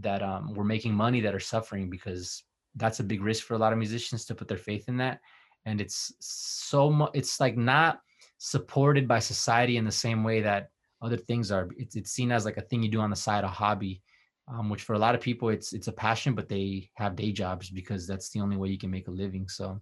that 0.00 0.22
um, 0.22 0.54
we're 0.54 0.64
making 0.64 0.94
money 0.94 1.20
that 1.20 1.34
are 1.34 1.40
suffering 1.40 1.88
because 1.90 2.42
that's 2.76 3.00
a 3.00 3.04
big 3.04 3.22
risk 3.22 3.44
for 3.44 3.54
a 3.54 3.58
lot 3.58 3.72
of 3.72 3.78
musicians 3.78 4.24
to 4.26 4.34
put 4.34 4.48
their 4.48 4.58
faith 4.58 4.88
in 4.88 4.96
that. 4.98 5.20
And 5.66 5.80
it's 5.80 6.12
so 6.20 6.90
much 6.90 7.10
it's 7.14 7.40
like 7.40 7.56
not 7.56 8.00
supported 8.38 9.08
by 9.08 9.18
society 9.18 9.76
in 9.76 9.84
the 9.84 9.92
same 9.92 10.22
way 10.22 10.40
that 10.42 10.70
other 11.02 11.16
things 11.16 11.50
are. 11.50 11.68
It's, 11.76 11.96
it's 11.96 12.12
seen 12.12 12.32
as 12.32 12.44
like 12.44 12.56
a 12.56 12.62
thing 12.62 12.82
you 12.82 12.90
do 12.90 13.00
on 13.00 13.10
the 13.10 13.16
side 13.16 13.44
a 13.44 13.48
hobby 13.48 14.02
um, 14.50 14.70
which 14.70 14.82
for 14.82 14.94
a 14.94 14.98
lot 14.98 15.14
of 15.14 15.20
people 15.20 15.50
it's 15.50 15.72
it's 15.72 15.88
a 15.88 15.92
passion 15.92 16.34
but 16.34 16.48
they 16.48 16.88
have 16.94 17.16
day 17.16 17.32
jobs 17.32 17.70
because 17.70 18.06
that's 18.06 18.30
the 18.30 18.40
only 18.40 18.56
way 18.56 18.68
you 18.68 18.78
can 18.78 18.90
make 18.90 19.08
a 19.08 19.12
living. 19.12 19.48
So 19.48 19.80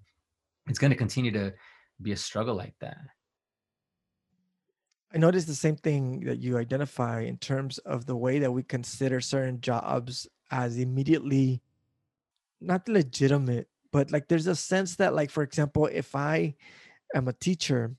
it's 0.66 0.78
going 0.78 0.90
to 0.90 0.96
continue 0.96 1.30
to 1.32 1.52
be 2.02 2.12
a 2.12 2.16
struggle 2.16 2.54
like 2.54 2.74
that 2.80 2.98
I 5.14 5.18
noticed 5.18 5.46
the 5.46 5.54
same 5.54 5.76
thing 5.76 6.20
that 6.24 6.38
you 6.38 6.58
identify 6.58 7.20
in 7.20 7.38
terms 7.38 7.78
of 7.78 8.06
the 8.06 8.16
way 8.16 8.38
that 8.40 8.52
we 8.52 8.62
consider 8.62 9.20
certain 9.20 9.60
jobs 9.60 10.26
as 10.50 10.78
immediately 10.78 11.62
not 12.60 12.88
legitimate, 12.88 13.68
but 13.92 14.10
like 14.10 14.28
there's 14.28 14.46
a 14.46 14.56
sense 14.56 14.96
that, 14.96 15.14
like, 15.14 15.30
for 15.30 15.42
example, 15.42 15.86
if 15.86 16.14
I 16.14 16.54
am 17.14 17.28
a 17.28 17.32
teacher 17.32 17.94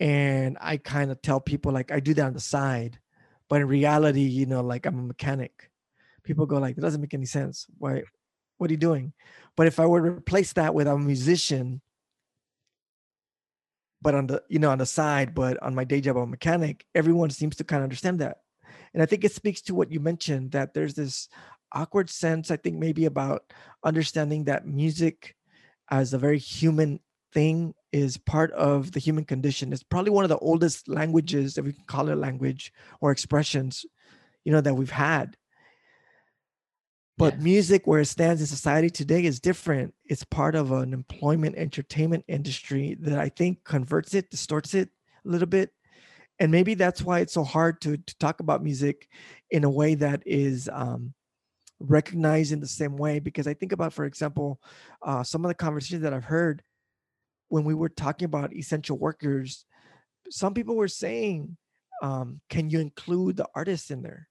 and 0.00 0.56
I 0.60 0.76
kind 0.76 1.10
of 1.10 1.20
tell 1.22 1.40
people 1.40 1.72
like 1.72 1.90
I 1.90 2.00
do 2.00 2.14
that 2.14 2.26
on 2.26 2.32
the 2.34 2.40
side, 2.40 2.98
but 3.48 3.60
in 3.60 3.68
reality, 3.68 4.22
you 4.22 4.46
know, 4.46 4.62
like 4.62 4.86
I'm 4.86 4.98
a 4.98 5.02
mechanic, 5.02 5.70
people 6.24 6.46
go 6.46 6.58
like, 6.58 6.78
"It 6.78 6.80
doesn't 6.82 7.00
make 7.00 7.14
any 7.14 7.26
sense. 7.26 7.66
Why? 7.78 8.02
What 8.58 8.70
are 8.70 8.74
you 8.74 8.78
doing?" 8.78 9.12
But 9.56 9.66
if 9.66 9.80
I 9.80 9.86
were 9.86 10.02
to 10.02 10.10
replace 10.12 10.52
that 10.54 10.74
with 10.74 10.86
a 10.88 10.98
musician 10.98 11.80
but 14.00 14.14
on 14.14 14.26
the 14.26 14.42
you 14.48 14.58
know 14.58 14.70
on 14.70 14.78
the 14.78 14.86
side 14.86 15.34
but 15.34 15.60
on 15.62 15.74
my 15.74 15.84
day 15.84 16.00
job 16.00 16.16
i'm 16.16 16.24
a 16.24 16.26
mechanic 16.26 16.84
everyone 16.94 17.30
seems 17.30 17.56
to 17.56 17.64
kind 17.64 17.80
of 17.80 17.84
understand 17.84 18.18
that. 18.20 18.38
And 18.94 19.02
i 19.02 19.06
think 19.06 19.24
it 19.24 19.32
speaks 19.32 19.60
to 19.62 19.74
what 19.74 19.90
you 19.90 20.00
mentioned 20.00 20.52
that 20.52 20.74
there's 20.74 20.94
this 20.94 21.28
awkward 21.72 22.08
sense 22.10 22.50
i 22.50 22.56
think 22.56 22.76
maybe 22.76 23.04
about 23.04 23.42
understanding 23.84 24.44
that 24.44 24.66
music 24.66 25.34
as 25.90 26.12
a 26.12 26.18
very 26.18 26.38
human 26.38 27.00
thing 27.32 27.74
is 27.92 28.16
part 28.18 28.50
of 28.52 28.92
the 28.92 29.00
human 29.00 29.24
condition. 29.24 29.72
It's 29.72 29.82
probably 29.82 30.10
one 30.10 30.24
of 30.24 30.30
the 30.30 30.38
oldest 30.38 30.88
languages 30.88 31.56
if 31.56 31.64
we 31.64 31.72
can 31.72 31.84
call 31.86 32.08
it 32.08 32.16
language 32.16 32.72
or 33.00 33.10
expressions 33.10 33.84
you 34.44 34.52
know 34.52 34.62
that 34.62 34.74
we've 34.74 34.90
had 34.90 35.36
but 37.18 37.34
Yes. 37.34 37.42
music 37.42 37.86
where 37.86 38.00
it 38.00 38.06
stands 38.06 38.40
in 38.40 38.46
society 38.46 38.88
today 38.88 39.24
is 39.24 39.40
different. 39.40 39.92
It's 40.04 40.24
part 40.24 40.54
of 40.54 40.70
an 40.70 40.92
employment 40.92 41.56
entertainment 41.56 42.24
industry 42.28 42.96
that 43.00 43.18
i 43.18 43.28
think 43.28 43.64
converts 43.64 44.14
it 44.14 44.30
distorts 44.30 44.74
it 44.74 44.88
a 45.24 45.28
little 45.28 45.48
bit. 45.48 45.70
And 46.40 46.52
maybe 46.52 46.74
that's 46.74 47.02
why 47.02 47.18
it's 47.20 47.34
so 47.34 47.42
hard 47.42 47.80
to, 47.80 47.96
to 47.96 48.18
talk 48.18 48.38
about 48.40 48.62
music 48.62 49.08
in 49.50 49.64
a 49.64 49.70
way 49.70 49.96
that 49.96 50.22
is 50.24 50.70
um, 50.72 51.12
recognized 51.80 52.52
in 52.52 52.60
the 52.60 52.68
same 52.68 52.96
way. 52.96 53.18
Because 53.18 53.46
i 53.48 53.54
think 53.54 53.72
about 53.72 53.92
for 53.92 54.04
example 54.04 54.60
uh, 55.02 55.22
some 55.24 55.44
of 55.44 55.48
the 55.48 55.54
conversations 55.54 56.02
that 56.02 56.14
i've 56.14 56.24
heard 56.24 56.62
when 57.48 57.64
we 57.64 57.74
were 57.74 57.88
talking 57.88 58.26
about 58.26 58.54
essential 58.54 58.98
workers 58.98 59.64
some 60.30 60.54
people 60.54 60.76
were 60.76 60.88
saying 60.88 61.56
um, 62.02 62.40
can 62.48 62.70
you 62.70 62.78
include 62.78 63.36
the 63.36 63.46
artists 63.54 63.90
in 63.90 64.02
there 64.02 64.28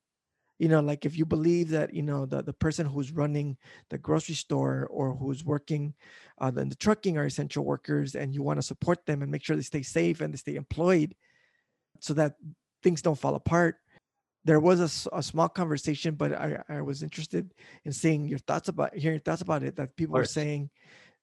you 0.60 0.68
know 0.68 0.80
like 0.80 1.06
if 1.06 1.18
you 1.18 1.26
believe 1.26 1.70
that 1.70 1.94
you 1.94 2.02
know 2.02 2.26
the, 2.26 2.42
the 2.42 2.54
person 2.54 2.86
who's 2.86 3.12
running 3.12 3.58
the 3.90 3.98
grocery 3.98 4.36
store 4.36 4.88
or 4.90 5.14
who's 5.16 5.44
working 5.44 5.94
uh, 6.42 6.52
in 6.58 6.70
the 6.70 6.76
trucking 6.76 7.18
are 7.18 7.26
essential 7.26 7.64
workers 7.64 8.16
and 8.16 8.34
you 8.34 8.42
want 8.42 8.58
to 8.58 8.64
support 8.64 9.06
them 9.06 9.22
and 9.22 9.32
make 9.32 9.44
sure 9.44 9.56
they 9.56 9.62
stay 9.62 9.82
safe 9.82 10.22
and 10.22 10.34
they 10.34 10.38
stay 10.38 10.56
employed 10.56 11.16
so 12.00 12.14
that 12.14 12.36
things 12.84 13.02
don't 13.02 13.18
fall 13.20 13.36
apart. 13.36 13.78
There 14.46 14.60
was 14.60 14.80
a, 14.80 15.18
a 15.18 15.24
small 15.24 15.50
conversation 15.50 16.16
but 16.16 16.34
I, 16.34 16.62
I 16.70 16.82
was 16.82 17.04
interested 17.04 17.54
in 17.86 17.92
seeing 17.92 18.26
your 18.26 18.40
thoughts 18.40 18.70
about 18.70 18.96
hearing 18.96 19.16
your 19.16 19.22
thoughts 19.22 19.42
about 19.42 19.64
it 19.64 19.76
that 19.76 19.96
people 19.96 20.18
are 20.18 20.26
saying 20.26 20.70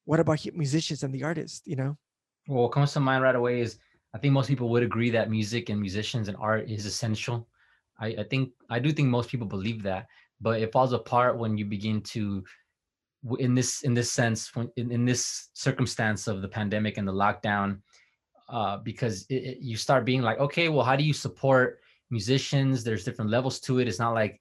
what 0.04 0.20
about 0.20 0.44
musicians 0.54 1.02
and 1.02 1.14
the 1.14 1.24
artists 1.24 1.62
you 1.64 1.76
know? 1.76 1.96
Well, 2.46 2.64
what 2.64 2.72
comes 2.72 2.92
to 2.92 3.00
mind 3.00 3.22
right 3.22 3.34
away 3.34 3.60
is 3.60 3.78
I 4.12 4.18
think 4.18 4.32
most 4.32 4.48
people 4.48 4.68
would 4.68 4.82
agree 4.82 5.10
that 5.10 5.30
music 5.30 5.70
and 5.70 5.80
musicians 5.80 6.28
and 6.28 6.36
art 6.36 6.68
is 6.68 6.86
essential. 6.86 7.48
I, 7.98 8.06
I 8.08 8.24
think 8.24 8.50
I 8.70 8.78
do 8.78 8.92
think 8.92 9.08
most 9.08 9.28
people 9.28 9.46
believe 9.46 9.82
that, 9.84 10.06
but 10.40 10.60
it 10.60 10.72
falls 10.72 10.92
apart 10.92 11.38
when 11.38 11.56
you 11.56 11.64
begin 11.64 12.00
to, 12.02 12.44
in 13.38 13.54
this 13.54 13.82
in 13.82 13.94
this 13.94 14.10
sense, 14.12 14.54
when 14.54 14.70
in, 14.76 14.90
in 14.90 15.04
this 15.04 15.50
circumstance 15.54 16.26
of 16.26 16.42
the 16.42 16.48
pandemic 16.48 16.98
and 16.98 17.06
the 17.06 17.12
lockdown, 17.12 17.80
uh, 18.48 18.78
because 18.78 19.26
it, 19.28 19.34
it- 19.36 19.58
you 19.60 19.76
start 19.76 20.04
being 20.04 20.22
like, 20.22 20.38
okay, 20.38 20.68
well, 20.68 20.84
how 20.84 20.96
do 20.96 21.04
you 21.04 21.12
support 21.14 21.80
musicians? 22.10 22.84
There's 22.84 23.04
different 23.04 23.30
levels 23.30 23.60
to 23.60 23.78
it. 23.78 23.88
It's 23.88 23.98
not 23.98 24.14
like 24.14 24.40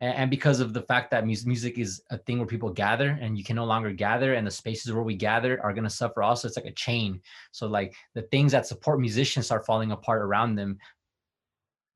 and, 0.00 0.14
and 0.14 0.30
because 0.30 0.60
of 0.60 0.72
the 0.72 0.82
fact 0.82 1.10
that 1.10 1.26
mus- 1.26 1.46
music 1.46 1.78
is 1.78 2.02
a 2.10 2.18
thing 2.18 2.38
where 2.38 2.46
people 2.46 2.70
gather 2.70 3.18
and 3.20 3.36
you 3.36 3.44
can 3.44 3.56
no 3.56 3.64
longer 3.64 3.92
gather 3.92 4.34
and 4.34 4.46
the 4.46 4.50
spaces 4.50 4.92
where 4.92 5.02
we 5.02 5.14
gather 5.14 5.60
are 5.62 5.72
going 5.72 5.84
to 5.84 5.90
suffer 5.90 6.22
also 6.22 6.46
it's 6.48 6.56
like 6.56 6.66
a 6.66 6.72
chain 6.72 7.20
so 7.52 7.66
like 7.66 7.94
the 8.14 8.22
things 8.22 8.52
that 8.52 8.66
support 8.66 9.00
musicians 9.00 9.46
start 9.46 9.66
falling 9.66 9.92
apart 9.92 10.22
around 10.22 10.54
them 10.54 10.78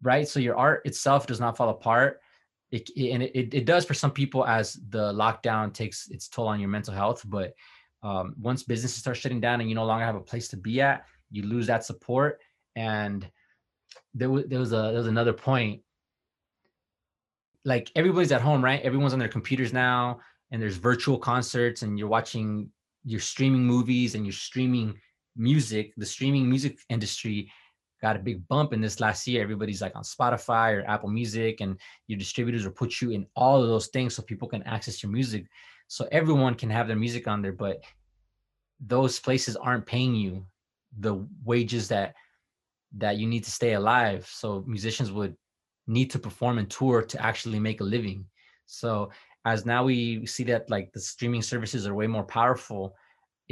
right 0.02 0.28
so 0.28 0.40
your 0.40 0.56
art 0.56 0.82
itself 0.85 1.26
does 1.26 1.40
not 1.40 1.56
fall 1.56 1.71
apart 1.71 2.21
it, 2.71 2.88
and 2.97 3.23
it, 3.23 3.54
it 3.54 3.64
does 3.66 3.85
for 3.85 3.94
some 3.94 4.11
people 4.11 4.47
as 4.47 4.75
the 4.88 5.12
lockdown 5.12 5.73
takes 5.73 6.09
its 6.11 6.28
toll 6.28 6.49
on 6.49 6.61
your 6.61 6.68
mental 6.68 6.94
health 6.94 7.23
but 7.26 7.54
um, 8.02 8.35
once 8.40 8.62
businesses 8.62 8.99
start 8.99 9.16
shutting 9.16 9.40
down 9.40 9.61
and 9.61 9.68
you 9.68 9.75
no 9.75 9.85
longer 9.85 10.04
have 10.04 10.16
a 10.16 10.21
place 10.21 10.49
to 10.49 10.56
be 10.56 10.80
at 10.80 11.04
you 11.30 11.42
lose 11.42 11.66
that 11.66 11.85
support 11.85 12.40
and 12.76 13.28
there 14.14 14.30
was 14.30 14.44
there 14.47 14.59
was 14.59 14.73
a 14.73 14.76
there 14.76 14.94
was 14.94 15.06
another 15.06 15.32
point 15.32 15.82
like 17.64 17.90
everybody's 17.94 18.32
at 18.32 18.40
home, 18.40 18.62
right? 18.62 18.82
Everyone's 18.82 19.12
on 19.12 19.18
their 19.18 19.28
computers 19.28 19.73
now, 19.73 20.21
and 20.50 20.61
there's 20.61 20.76
virtual 20.76 21.18
concerts, 21.18 21.82
and 21.82 21.99
you're 21.99 22.09
watching, 22.09 22.71
you're 23.04 23.21
streaming 23.21 23.64
movies, 23.64 24.14
and 24.14 24.25
you're 24.25 24.32
streaming 24.32 24.99
music. 25.37 25.92
The 25.97 26.06
streaming 26.06 26.49
music 26.49 26.78
industry 26.88 27.50
got 28.02 28.16
a 28.16 28.18
big 28.18 28.47
bump 28.49 28.73
in 28.73 28.80
this 28.80 29.00
last 29.00 29.26
year. 29.26 29.42
Everybody's 29.42 29.80
like 29.80 29.94
on 29.94 30.02
Spotify 30.02 30.75
or 30.76 30.85
Apple 30.88 31.09
Music, 31.09 31.61
and 31.61 31.78
your 32.09 32.18
distributors 32.18 32.64
will 32.64 32.73
put 32.73 33.00
you 33.00 33.11
in 33.11 33.26
all 33.37 33.62
of 33.62 33.68
those 33.68 33.87
things 33.87 34.14
so 34.14 34.23
people 34.23 34.49
can 34.49 34.62
access 34.64 35.02
your 35.02 35.12
music. 35.12 35.47
So 35.87 36.09
everyone 36.11 36.54
can 36.56 36.68
have 36.71 36.88
their 36.88 36.97
music 36.97 37.28
on 37.28 37.42
there, 37.42 37.52
but 37.52 37.82
those 38.80 39.21
places 39.21 39.56
aren't 39.56 39.87
paying 39.87 40.14
you 40.14 40.44
the 40.99 41.26
wages 41.44 41.88
that 41.88 42.14
that 42.99 43.16
you 43.16 43.26
need 43.26 43.44
to 43.44 43.50
stay 43.50 43.73
alive. 43.73 44.28
So 44.30 44.64
musicians 44.66 45.11
would 45.12 45.35
need 45.87 46.11
to 46.11 46.18
perform 46.18 46.59
and 46.59 46.68
tour 46.68 47.02
to 47.02 47.23
actually 47.25 47.59
make 47.59 47.80
a 47.80 47.85
living. 47.85 48.26
So 48.66 49.11
as 49.44 49.64
now 49.64 49.85
we 49.85 50.26
see 50.26 50.44
that 50.44 50.68
like 50.68 50.92
the 50.92 51.00
streaming 51.00 51.42
services 51.42 51.87
are 51.87 51.94
way 51.94 52.06
more 52.06 52.25
powerful 52.25 52.94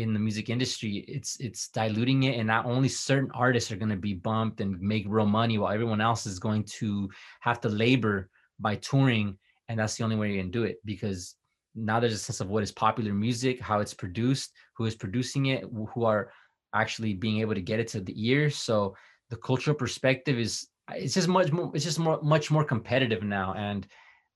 in 0.01 0.13
the 0.13 0.19
music 0.19 0.51
industry, 0.51 1.05
it's 1.09 1.39
it's 1.41 1.69
diluting 1.69 2.25
it 2.25 2.39
and 2.39 2.47
not 2.47 2.67
only 2.67 2.89
certain 2.89 3.31
artists 3.33 3.71
are 3.71 3.77
going 3.77 3.91
to 3.91 3.97
be 3.97 4.15
bumped 4.15 4.61
and 4.61 4.81
make 4.81 5.05
real 5.09 5.27
money 5.27 5.59
while 5.59 5.73
everyone 5.73 6.01
else 6.01 6.27
is 6.27 6.39
going 6.39 6.65
to 6.65 7.09
have 7.41 7.61
to 7.61 7.69
labor 7.69 8.29
by 8.59 8.77
touring 8.77 9.37
and 9.69 9.79
that's 9.79 9.97
the 9.97 10.05
only 10.05 10.17
way 10.17 10.33
you 10.33 10.41
can 10.41 10.51
do 10.51 10.65
it 10.65 10.79
because 10.85 11.37
now 11.75 12.01
there's 12.01 12.15
a 12.15 12.19
sense 12.19 12.41
of 12.41 12.49
what 12.49 12.63
is 12.63 12.73
popular 12.73 13.13
music, 13.13 13.61
how 13.61 13.79
it's 13.79 13.95
produced, 13.95 14.53
who 14.77 14.85
is 14.85 14.97
producing 14.97 15.47
it, 15.47 15.65
who 15.95 16.05
are 16.05 16.33
actually 16.75 17.15
being 17.15 17.41
able 17.41 17.55
to 17.55 17.61
get 17.61 17.81
it 17.81 17.89
to 17.89 18.01
the 18.01 18.29
ears. 18.29 18.57
So 18.57 18.97
the 19.29 19.37
cultural 19.37 19.77
perspective 19.77 20.39
is 20.39 20.67
it's 20.93 21.15
just 21.15 21.29
much 21.29 21.53
more 21.53 21.71
it's 21.75 21.85
just 21.85 21.99
more 21.99 22.21
much 22.23 22.51
more 22.51 22.65
competitive 22.65 23.23
now 23.23 23.55
and 23.55 23.87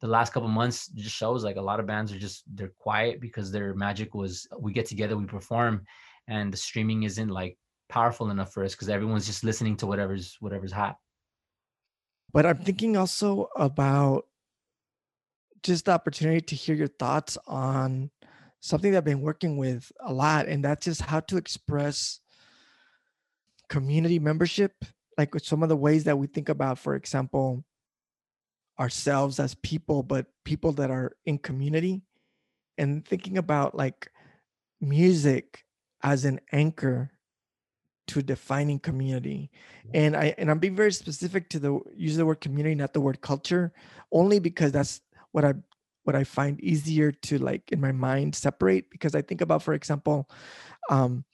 the 0.05 0.11
last 0.11 0.35
couple 0.35 0.51
months 0.51 0.89
just 0.89 1.17
shows 1.17 1.45
like 1.45 1.57
a 1.57 1.63
lot 1.63 1.81
of 1.81 1.87
bands 1.87 2.13
are 2.13 2.19
just 2.19 2.43
they're 2.55 2.75
quiet 2.79 3.23
because 3.23 3.51
their 3.51 3.73
magic 3.73 4.15
was 4.15 4.47
we 4.59 4.71
get 4.71 4.85
together 4.85 5.17
we 5.17 5.25
perform 5.25 5.83
and 6.29 6.53
the 6.53 6.59
streaming 6.59 7.05
isn't 7.05 7.31
like 7.31 7.57
powerful 7.89 8.29
enough 8.29 8.53
for 8.53 8.63
us 8.63 8.75
because 8.75 8.91
everyone's 8.91 9.25
just 9.25 9.45
listening 9.45 9.79
to 9.79 9.87
whatever's 9.87 10.37
whatever's 10.41 10.73
hot. 10.73 10.97
But 12.35 12.45
i'm 12.45 12.59
thinking 12.59 12.99
also 12.99 13.49
about 13.57 14.27
just 15.63 15.87
the 15.87 15.93
opportunity 15.93 16.43
to 16.43 16.55
hear 16.55 16.75
your 16.75 16.95
thoughts 16.99 17.39
on 17.47 18.11
something 18.61 18.93
that 18.93 18.99
i've 18.99 19.05
been 19.05 19.23
working 19.23 19.57
with 19.57 19.91
a 20.01 20.13
lot 20.13 20.49
and 20.49 20.63
that's 20.63 20.85
just 20.85 21.01
how 21.01 21.21
to 21.21 21.39
express 21.39 22.21
community 23.71 24.19
membership 24.19 24.73
like 25.17 25.35
some 25.43 25.63
of 25.63 25.71
the 25.71 25.77
ways 25.79 26.05
that 26.05 26.19
we 26.19 26.27
think 26.27 26.51
about 26.51 26.79
for 26.79 26.95
example 26.95 27.65
ourselves 28.79 29.39
as 29.39 29.55
people 29.57 30.03
but 30.03 30.27
people 30.45 30.73
that 30.73 30.91
are 30.91 31.17
in 31.25 31.39
community 31.39 32.03
and 32.77 33.07
thinking 33.07 33.39
about 33.39 33.75
like 33.75 34.11
music 34.81 35.65
as 36.03 36.25
an 36.25 36.41
anchor 36.53 37.11
to 38.07 38.23
defining 38.23 38.79
community. 38.79 39.51
And 39.93 40.17
i 40.17 40.35
and 40.37 40.51
i'm 40.51 40.59
being 40.59 40.77
very 40.77 40.93
specific 40.93 41.49
to 41.51 41.59
the 41.59 41.81
use 41.95 42.17
the 42.17 42.27
word 42.27 42.41
community 42.41 42.75
not 42.75 42.93
the 42.93 43.01
word 43.01 43.21
culture 43.21 43.73
only 44.13 44.39
because 44.39 44.73
that's 44.73 45.01
what 45.33 45.45
i 45.45 45.55
what 46.05 46.15
i 46.15 46.25
find 46.25 46.61
easier 46.61 47.13
to 47.13 47.39
like 47.39 47.73
in 47.73 47.81
my 47.81 47.93
mind 47.93 48.35
separate 48.35 48.91
because 48.91 49.15
i 49.15 49.23
think 49.23 49.41
about 49.41 49.63
for 49.63 49.75
example 49.75 50.29
um 50.91 51.25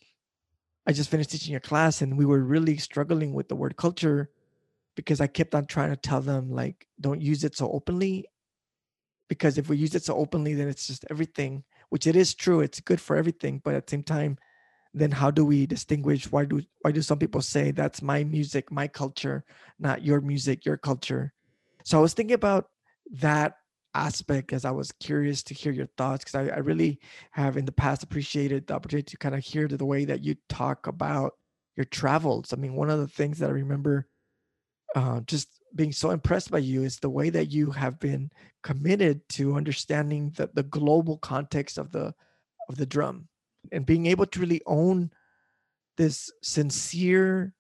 i 0.87 0.93
just 0.93 1.11
finished 1.11 1.31
teaching 1.31 1.55
a 1.57 1.61
class 1.61 2.03
and 2.03 2.17
we 2.17 2.25
were 2.25 2.41
really 2.41 2.77
struggling 2.77 3.33
with 3.35 3.49
the 3.49 3.57
word 3.57 3.77
culture 3.77 4.31
because 5.01 5.21
i 5.21 5.27
kept 5.27 5.55
on 5.55 5.67
trying 5.67 5.91
to 5.91 5.97
tell 5.97 6.21
them 6.21 6.51
like 6.51 6.87
don't 7.01 7.23
use 7.23 7.45
it 7.45 7.57
so 7.57 7.71
openly 7.71 8.27
because 9.29 9.57
if 9.57 9.69
we 9.69 9.77
use 9.77 9.95
it 9.95 10.05
so 10.05 10.15
openly 10.17 10.55
then 10.55 10.69
it's 10.69 10.87
just 10.87 11.05
everything 11.11 11.65
which 11.89 12.07
it 12.07 12.17
is 12.17 12.35
true 12.35 12.61
it's 12.61 12.81
good 12.81 13.01
for 13.01 13.17
everything 13.17 13.61
but 13.65 13.75
at 13.75 13.87
the 13.87 13.91
same 13.91 14.03
time 14.03 14.37
then 14.93 15.11
how 15.11 15.31
do 15.31 15.45
we 15.45 15.67
distinguish 15.67 16.31
why 16.31 16.45
do 16.45 16.61
why 16.83 16.91
do 16.91 17.01
some 17.01 17.19
people 17.19 17.41
say 17.41 17.71
that's 17.71 18.03
my 18.03 18.25
music 18.25 18.71
my 18.71 18.87
culture 18.87 19.45
not 19.79 20.05
your 20.05 20.21
music 20.21 20.67
your 20.67 20.77
culture? 20.77 21.33
So 21.85 21.99
i 21.99 22.01
was 22.01 22.15
thinking 22.15 22.35
about 22.35 22.67
that 23.13 23.55
aspect 23.95 24.53
as 24.53 24.65
i 24.65 24.71
was 24.71 24.93
curious 24.93 25.43
to 25.43 25.55
hear 25.55 25.73
your 25.73 25.89
thoughts 25.97 26.25
because 26.25 26.35
I, 26.35 26.55
I 26.55 26.59
really 26.59 27.01
have 27.33 27.57
in 27.57 27.65
the 27.65 27.73
past 27.73 28.03
appreciated 28.03 28.67
the 28.67 28.75
opportunity 28.75 29.11
to 29.13 29.17
kind 29.17 29.35
of 29.35 29.45
hear 29.45 29.67
the 29.67 29.85
way 29.85 30.05
that 30.05 30.23
you 30.25 30.37
talk 30.49 30.87
about 30.87 31.33
your 31.77 31.87
travels. 31.87 32.53
I 32.53 32.57
mean 32.57 32.75
one 32.75 32.91
of 32.91 32.99
the 32.99 33.09
things 33.09 33.39
that 33.39 33.51
i 33.51 33.53
remember 33.53 34.07
uh, 34.95 35.21
just 35.21 35.49
being 35.75 35.93
so 35.93 36.11
impressed 36.11 36.51
by 36.51 36.59
you 36.59 36.83
is 36.83 36.99
the 36.99 37.11
way 37.11 37.31
that 37.31 37.51
you 37.51 37.71
have 37.71 37.99
been 38.01 38.31
committed 38.63 39.27
to 39.29 39.57
understanding 39.57 40.33
the, 40.37 40.51
the 40.55 40.65
global 40.65 41.19
context 41.19 41.79
of 41.79 41.93
the 41.93 42.15
of 42.69 42.77
the 42.77 42.87
drum 42.87 43.29
and 43.73 43.87
being 43.87 44.07
able 44.07 44.27
to 44.27 44.41
really 44.41 44.63
own 44.67 45.11
this 45.97 46.31
sincere 46.43 47.55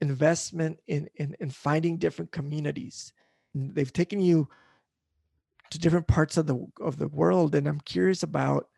investment 0.00 0.78
in 0.86 1.08
in, 1.16 1.36
in 1.40 1.50
finding 1.50 1.96
different 1.96 2.32
communities. 2.32 3.12
And 3.54 3.74
they've 3.74 3.92
taken 3.92 4.20
you 4.20 4.48
to 5.74 5.78
different 5.78 6.06
parts 6.06 6.36
of 6.36 6.46
the 6.46 6.66
of 6.80 6.98
the 6.98 7.08
world 7.08 7.54
and 7.56 7.66
i'm 7.66 7.80
curious 7.80 8.22
about 8.22 8.68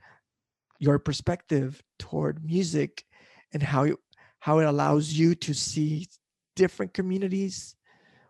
your 0.78 0.98
perspective 0.98 1.82
toward 1.98 2.42
music 2.42 3.04
and 3.52 3.62
how 3.62 3.84
you 3.84 3.98
how 4.40 4.60
it 4.60 4.64
allows 4.64 5.12
you 5.12 5.34
to 5.34 5.52
see 5.52 6.08
different 6.54 6.94
communities 6.94 7.76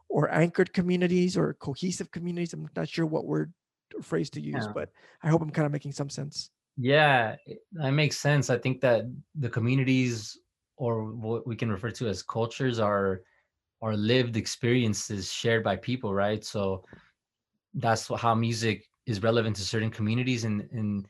or 0.08 0.32
anchored 0.32 0.72
communities 0.72 1.36
or 1.36 1.54
cohesive 1.54 2.10
communities. 2.10 2.52
I'm 2.52 2.68
not 2.76 2.88
sure 2.88 3.06
what 3.06 3.26
word 3.26 3.52
or 3.94 4.02
phrase 4.02 4.30
to 4.30 4.40
use, 4.40 4.54
Yeah. 4.64 4.72
but 4.72 4.90
I 5.22 5.28
hope 5.28 5.42
I'm 5.42 5.50
kind 5.50 5.66
of 5.66 5.72
making 5.72 5.92
some 5.92 6.10
sense. 6.10 6.50
Yeah, 6.76 7.36
it- 7.46 7.62
that 7.72 7.90
makes 7.92 8.18
sense. 8.18 8.50
I 8.50 8.58
think 8.58 8.80
that 8.82 9.04
the 9.34 9.48
communities 9.50 10.38
or 10.76 11.04
what 11.04 11.46
we 11.46 11.56
can 11.56 11.70
refer 11.70 11.90
to 11.92 12.08
as 12.08 12.22
cultures 12.22 12.78
are 12.78 13.22
are 13.82 13.96
lived 13.96 14.36
experiences 14.36 15.30
shared 15.32 15.62
by 15.62 15.76
people, 15.76 16.12
right? 16.14 16.42
So 16.44 16.84
that's 17.74 18.08
how 18.08 18.34
music 18.34 18.86
is 19.06 19.22
relevant 19.22 19.56
to 19.56 19.62
certain 19.62 19.90
communities 19.90 20.44
and 20.44 20.62
and 20.72 21.06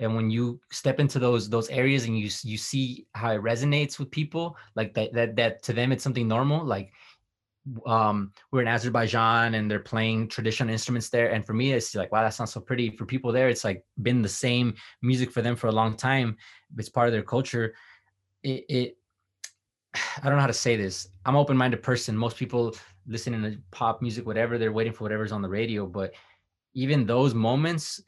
and 0.00 0.14
when 0.14 0.30
you 0.30 0.60
step 0.70 1.00
into 1.00 1.18
those 1.18 1.50
those 1.50 1.68
areas 1.70 2.04
and 2.06 2.16
you 2.18 2.30
you 2.44 2.56
see 2.56 3.06
how 3.14 3.32
it 3.32 3.42
resonates 3.42 3.98
with 3.98 4.10
people 4.10 4.56
like 4.76 4.94
that 4.94 5.12
that 5.12 5.34
that 5.36 5.62
to 5.64 5.72
them 5.72 5.90
it's 5.92 6.04
something 6.04 6.28
normal 6.28 6.64
like 6.64 6.92
um 7.86 8.32
we're 8.50 8.62
in 8.62 8.68
azerbaijan 8.68 9.54
and 9.54 9.70
they're 9.70 9.80
playing 9.80 10.28
traditional 10.28 10.70
instruments 10.70 11.08
there. 11.10 11.32
And 11.32 11.46
for 11.46 11.54
me 11.54 11.72
it's 11.72 11.94
like 11.94 12.12
wow 12.12 12.22
that 12.22 12.34
sounds 12.34 12.52
so 12.52 12.60
pretty. 12.60 12.90
For 12.96 13.06
people 13.06 13.32
there 13.32 13.48
it's 13.48 13.64
like 13.64 13.84
been 14.02 14.22
the 14.22 14.28
same 14.28 14.74
music 15.02 15.30
for 15.30 15.42
them 15.42 15.56
for 15.56 15.68
a 15.68 15.72
long 15.72 15.96
time. 15.96 16.36
It's 16.76 16.88
part 16.88 17.08
of 17.08 17.12
their 17.12 17.22
culture. 17.22 17.74
It, 18.42 18.64
it 18.68 18.96
i 19.94 20.24
don't 20.24 20.34
know 20.34 20.40
how 20.40 20.46
to 20.46 20.52
say 20.52 20.76
this. 20.76 21.08
I'm 21.24 21.36
open-minded 21.36 21.82
person. 21.82 22.16
Most 22.16 22.36
people 22.36 22.74
listening 23.06 23.42
to 23.42 23.58
pop 23.70 24.02
music 24.02 24.26
whatever 24.26 24.58
they're 24.58 24.72
waiting 24.72 24.92
for 24.92 25.04
whatever's 25.04 25.32
on 25.32 25.42
the 25.42 25.48
radio. 25.48 25.86
But 25.86 26.12
even 26.74 27.06
those 27.06 27.34
moments 27.34 28.02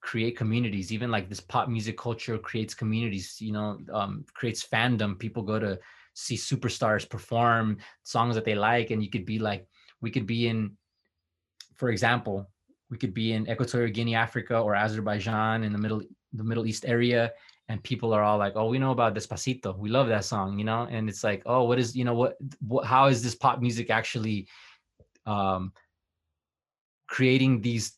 create 0.00 0.36
communities. 0.36 0.92
Even 0.92 1.10
like 1.10 1.28
this 1.28 1.40
pop 1.40 1.68
music 1.68 1.96
culture 1.98 2.38
creates 2.38 2.74
communities 2.74 3.36
you 3.40 3.52
know 3.52 3.78
um, 3.92 4.24
creates 4.34 4.66
fandom. 4.66 5.18
People 5.18 5.42
go 5.42 5.58
to 5.58 5.78
see 6.18 6.34
superstars 6.34 7.08
perform 7.08 7.78
songs 8.02 8.34
that 8.34 8.44
they 8.44 8.56
like 8.56 8.90
and 8.90 9.02
you 9.02 9.08
could 9.08 9.24
be 9.24 9.38
like 9.38 9.68
we 10.00 10.10
could 10.10 10.26
be 10.26 10.48
in 10.48 10.76
for 11.76 11.90
example 11.90 12.50
we 12.90 12.98
could 12.98 13.14
be 13.14 13.32
in 13.32 13.48
equatorial 13.48 13.92
guinea 13.92 14.16
africa 14.16 14.58
or 14.58 14.74
azerbaijan 14.74 15.62
in 15.62 15.72
the 15.72 15.78
middle 15.78 16.02
the 16.32 16.42
middle 16.42 16.66
east 16.66 16.84
area 16.86 17.32
and 17.68 17.82
people 17.84 18.12
are 18.12 18.24
all 18.24 18.36
like 18.36 18.54
oh 18.56 18.66
we 18.66 18.78
know 18.78 18.90
about 18.90 19.14
despacito. 19.14 19.76
We 19.78 19.90
love 19.90 20.08
that 20.08 20.24
song 20.24 20.58
you 20.58 20.64
know? 20.64 20.88
And 20.90 21.08
it's 21.08 21.22
like 21.22 21.42
oh 21.46 21.62
what 21.64 21.78
is 21.78 21.94
you 21.94 22.04
know 22.04 22.14
what, 22.14 22.36
what 22.66 22.84
how 22.84 23.06
is 23.06 23.22
this 23.22 23.36
pop 23.36 23.60
music 23.60 23.88
actually 23.88 24.48
um 25.24 25.72
creating 27.06 27.60
these 27.60 27.92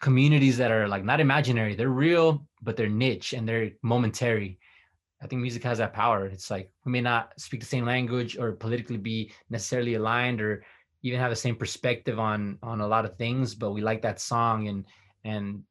communities 0.00 0.56
that 0.56 0.70
are 0.70 0.88
like 0.88 1.04
not 1.04 1.20
imaginary. 1.20 1.74
They're 1.74 1.88
real 1.90 2.46
but 2.62 2.76
they're 2.76 2.88
niche 2.88 3.34
and 3.34 3.46
they're 3.46 3.72
momentary 3.82 4.58
i 5.22 5.26
think 5.26 5.42
music 5.42 5.62
has 5.62 5.78
that 5.78 5.92
power. 5.92 6.26
It's 6.26 6.50
like 6.50 6.70
we 6.84 6.92
may 6.92 7.00
not 7.00 7.32
speak 7.38 7.60
the 7.60 7.66
same 7.66 7.84
language 7.84 8.38
or 8.38 8.52
politically 8.52 8.96
be 8.96 9.32
necessarily 9.50 9.94
aligned 9.94 10.40
or 10.40 10.64
even 11.02 11.20
have 11.20 11.30
the 11.30 11.36
same 11.36 11.56
perspective 11.56 12.18
on 12.18 12.58
on 12.62 12.80
a 12.80 12.86
lot 12.86 13.04
of 13.04 13.16
things 13.16 13.54
but 13.54 13.72
we 13.72 13.80
like 13.80 14.02
that 14.02 14.20
song 14.20 14.68
and 14.68 14.86
and 15.24 15.62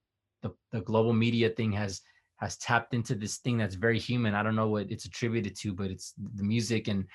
the, 0.42 0.52
the 0.72 0.82
global 0.82 1.14
media 1.14 1.50
thing 1.50 1.72
has 1.72 2.02
has 2.38 2.58
tapped 2.58 2.94
into 2.94 3.16
this 3.16 3.38
thing 3.38 3.58
that's 3.58 3.76
very 3.76 4.00
human. 4.00 4.34
I 4.34 4.44
don't 4.44 4.56
know 4.56 4.70
what 4.70 4.90
it's 4.92 5.06
attributed 5.06 5.56
to 5.58 5.74
but 5.74 5.92
it's 5.92 6.14
the 6.36 6.44
music 6.44 6.88
and 6.88 7.06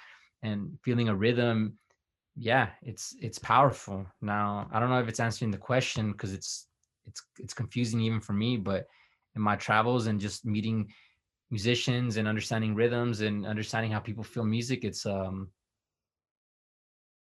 and 0.43 0.79
feeling 0.85 1.09
a 1.09 1.15
rhythm. 1.15 1.79
Yeah 2.37 2.69
it's 2.83 3.15
it's 3.21 3.39
powerful. 3.39 4.07
Now 4.21 4.69
i 4.73 4.81
don't 4.81 4.91
know 4.91 5.01
if 5.01 5.09
it's 5.09 5.21
answering 5.21 5.51
the 5.51 5.67
question 5.71 6.13
because 6.13 6.33
it's 6.33 6.67
it's 7.07 7.23
it's 7.39 7.55
confusing 7.55 8.01
even 8.01 8.21
for 8.21 8.33
me 8.33 8.57
but 8.57 8.87
in 9.37 9.43
my 9.43 9.57
travels 9.57 10.07
and 10.07 10.21
just 10.21 10.45
meeting 10.45 10.89
musicians 11.57 12.17
and 12.17 12.27
understanding 12.27 12.75
rhythms 12.75 13.21
and 13.21 13.47
understanding 13.47 13.93
how 13.93 14.01
people 14.09 14.25
feel 14.25 14.45
music 14.45 14.81
it's 14.85 15.07
um 15.07 15.37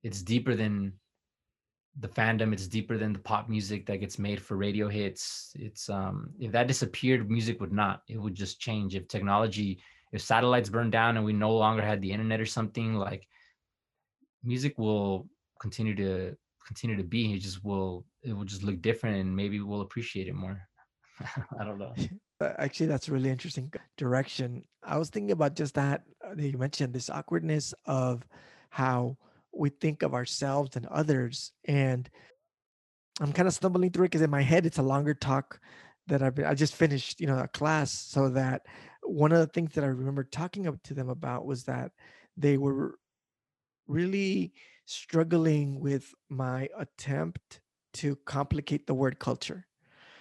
it's 0.02 0.23
deeper 0.23 0.54
than 0.62 0.92
the 2.00 2.08
fandom 2.08 2.52
it's 2.52 2.68
deeper 2.68 2.97
than 2.97 3.12
the 3.12 3.19
pop 3.19 3.49
music 3.49 3.86
that 3.86 3.99
gets 3.99 4.19
made 4.19 4.41
for 4.41 4.56
radio 4.56 4.88
hits. 4.88 5.52
It's 5.58 5.88
um 5.88 6.30
if 6.38 6.52
that 6.52 6.69
disappeared 6.69 7.30
music 7.30 7.60
would 7.60 7.73
not 7.73 8.02
it 8.08 8.19
would 8.19 8.34
just 8.34 8.60
change. 8.60 8.95
If 8.95 9.08
technology 9.08 9.80
if 10.12 10.21
satellites 10.21 10.71
burned 10.71 10.93
down 10.93 11.17
and 11.17 11.25
we 11.25 11.32
no 11.32 11.52
longer 11.64 11.82
had 11.82 12.00
the 12.00 12.12
internet 12.12 12.41
or 12.41 12.47
something 12.47 12.95
like 12.95 13.26
music 14.45 14.78
will 14.78 15.28
continue 15.60 15.95
to 15.97 16.36
continue 16.67 16.97
to 16.97 17.08
be. 17.17 17.34
It 17.34 17.41
just 17.41 17.64
will 17.64 18.04
it 18.23 18.32
will 18.32 18.45
just 18.45 18.62
look 18.62 18.80
different 18.80 19.17
and 19.17 19.34
maybe 19.34 19.60
we'll 19.60 19.86
appreciate 19.88 20.28
it 20.28 20.34
more. 20.34 20.58
I 21.60 21.64
don't 21.64 21.78
know 21.78 21.95
Actually, 22.40 22.86
that's 22.86 23.08
a 23.08 23.12
really 23.12 23.30
interesting 23.30 23.72
direction. 23.96 24.64
I 24.84 24.96
was 24.98 25.10
thinking 25.10 25.32
about 25.32 25.56
just 25.56 25.74
that. 25.74 26.02
uh, 26.24 26.34
that 26.34 26.48
You 26.48 26.58
mentioned 26.58 26.94
this 26.94 27.10
awkwardness 27.10 27.74
of 27.86 28.24
how 28.70 29.16
we 29.52 29.70
think 29.70 30.02
of 30.02 30.14
ourselves 30.14 30.76
and 30.76 30.86
others. 30.86 31.52
And 31.64 32.08
I'm 33.20 33.32
kind 33.32 33.48
of 33.48 33.54
stumbling 33.54 33.90
through 33.90 34.04
it 34.04 34.08
because 34.10 34.22
in 34.22 34.30
my 34.30 34.42
head, 34.42 34.66
it's 34.66 34.78
a 34.78 34.82
longer 34.82 35.14
talk 35.14 35.60
that 36.06 36.22
I've 36.22 36.36
been, 36.36 36.44
I 36.46 36.54
just 36.54 36.76
finished, 36.76 37.20
you 37.20 37.26
know, 37.26 37.38
a 37.38 37.48
class. 37.48 37.92
So 37.92 38.28
that 38.30 38.62
one 39.02 39.32
of 39.32 39.40
the 39.40 39.46
things 39.48 39.74
that 39.74 39.84
I 39.84 39.88
remember 39.88 40.24
talking 40.24 40.68
up 40.68 40.82
to 40.84 40.94
them 40.94 41.08
about 41.08 41.46
was 41.46 41.64
that 41.64 41.92
they 42.36 42.56
were 42.56 42.98
really 43.88 44.54
struggling 44.86 45.80
with 45.80 46.14
my 46.30 46.68
attempt 46.78 47.60
to 47.94 48.16
complicate 48.26 48.86
the 48.86 48.94
word 48.94 49.20
culture 49.20 49.68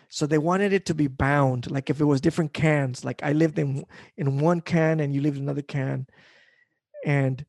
so 0.10 0.26
they 0.26 0.38
wanted 0.38 0.74
it 0.74 0.86
to 0.86 0.94
be 0.94 1.08
bound 1.08 1.70
like 1.70 1.90
if 1.90 2.00
it 2.00 2.06
was 2.06 2.22
different 2.22 2.54
cans 2.54 3.04
like 3.04 3.22
i 3.24 3.34
lived 3.34 3.60
in 3.60 3.84
in 4.16 4.40
one 4.40 4.62
can 4.62 5.00
and 5.00 5.14
you 5.14 5.22
lived 5.22 5.38
in 5.38 5.44
another 5.44 5.62
can. 5.62 6.08
And 7.06 7.46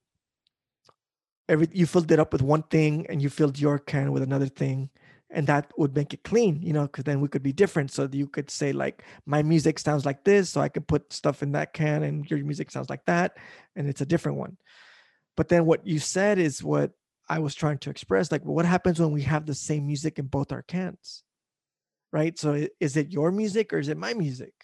every 1.49 1.69
you 1.73 1.87
filled 1.87 2.13
it 2.13 2.19
up 2.19 2.33
with 2.33 2.43
one 2.43 2.63
thing 2.63 3.07
and 3.09 3.23
you 3.23 3.29
filled 3.29 3.59
your 3.59 3.79
can 3.79 4.13
with 4.13 4.23
another 4.23 4.47
thing 4.47 4.91
and 5.31 5.47
that 5.47 5.71
would 5.77 5.95
make 5.95 6.15
it 6.15 6.23
clean 6.23 6.61
you 6.63 6.73
know 6.73 6.83
because 6.83 7.05
then 7.05 7.21
we 7.21 7.29
could 7.29 7.43
be 7.43 7.53
different. 7.53 7.91
So 7.91 8.09
you 8.11 8.27
could 8.27 8.51
say 8.51 8.73
like 8.73 9.05
my 9.27 9.43
music 9.43 9.79
sounds 9.79 10.05
like 10.05 10.25
this 10.25 10.51
so 10.51 10.61
i 10.61 10.69
could 10.69 10.87
put 10.87 11.13
stuff 11.13 11.43
in 11.43 11.53
that 11.53 11.73
can 11.73 12.03
and 12.03 12.29
your 12.31 12.39
music 12.45 12.71
sounds 12.71 12.91
like 12.91 13.05
that 13.07 13.37
and 13.77 13.89
it's 13.89 14.01
a 14.01 14.07
different 14.07 14.39
one. 14.39 14.57
But 15.37 15.49
then 15.49 15.67
what 15.67 15.87
you 15.87 15.99
said 15.99 16.39
is 16.39 16.63
what 16.63 16.93
i 17.29 17.39
was 17.39 17.55
trying 17.55 17.79
to 17.79 17.91
express 17.91 18.31
like 18.31 18.45
what 18.45 18.65
happens 18.65 19.01
when 19.01 19.13
we 19.13 19.23
have 19.23 19.47
the 19.47 19.55
same 19.55 19.87
music 19.87 20.19
in 20.19 20.27
both 20.27 20.53
our 20.53 20.63
cans 20.63 21.23
right? 22.13 22.39
So 22.39 22.67
is 22.81 22.97
it 22.97 23.13
your 23.13 23.31
music 23.31 23.73
or 23.73 23.79
is 23.79 23.89
it 23.89 23.97
my 23.97 24.15
music? 24.15 24.55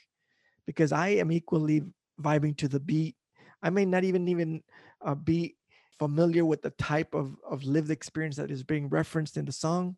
Because 0.67 0.93
i 0.93 1.09
am 1.09 1.31
equally 1.31 1.83
vibing 2.21 2.57
to 2.59 2.69
the 2.69 2.81
beat. 2.81 3.17
I 3.63 3.71
may 3.71 3.85
not 3.85 4.05
even 4.05 4.29
even 4.29 4.63
uh, 5.05 5.15
be 5.15 5.57
familiar 5.99 6.45
with 6.45 6.63
the 6.63 6.71
type 6.71 7.15
of 7.15 7.37
of 7.49 7.65
lived 7.65 7.91
experience 7.91 8.37
that 8.37 8.51
is 8.51 8.63
being 8.63 8.89
referenced 8.89 9.37
in 9.37 9.45
the 9.45 9.53
song 9.53 9.97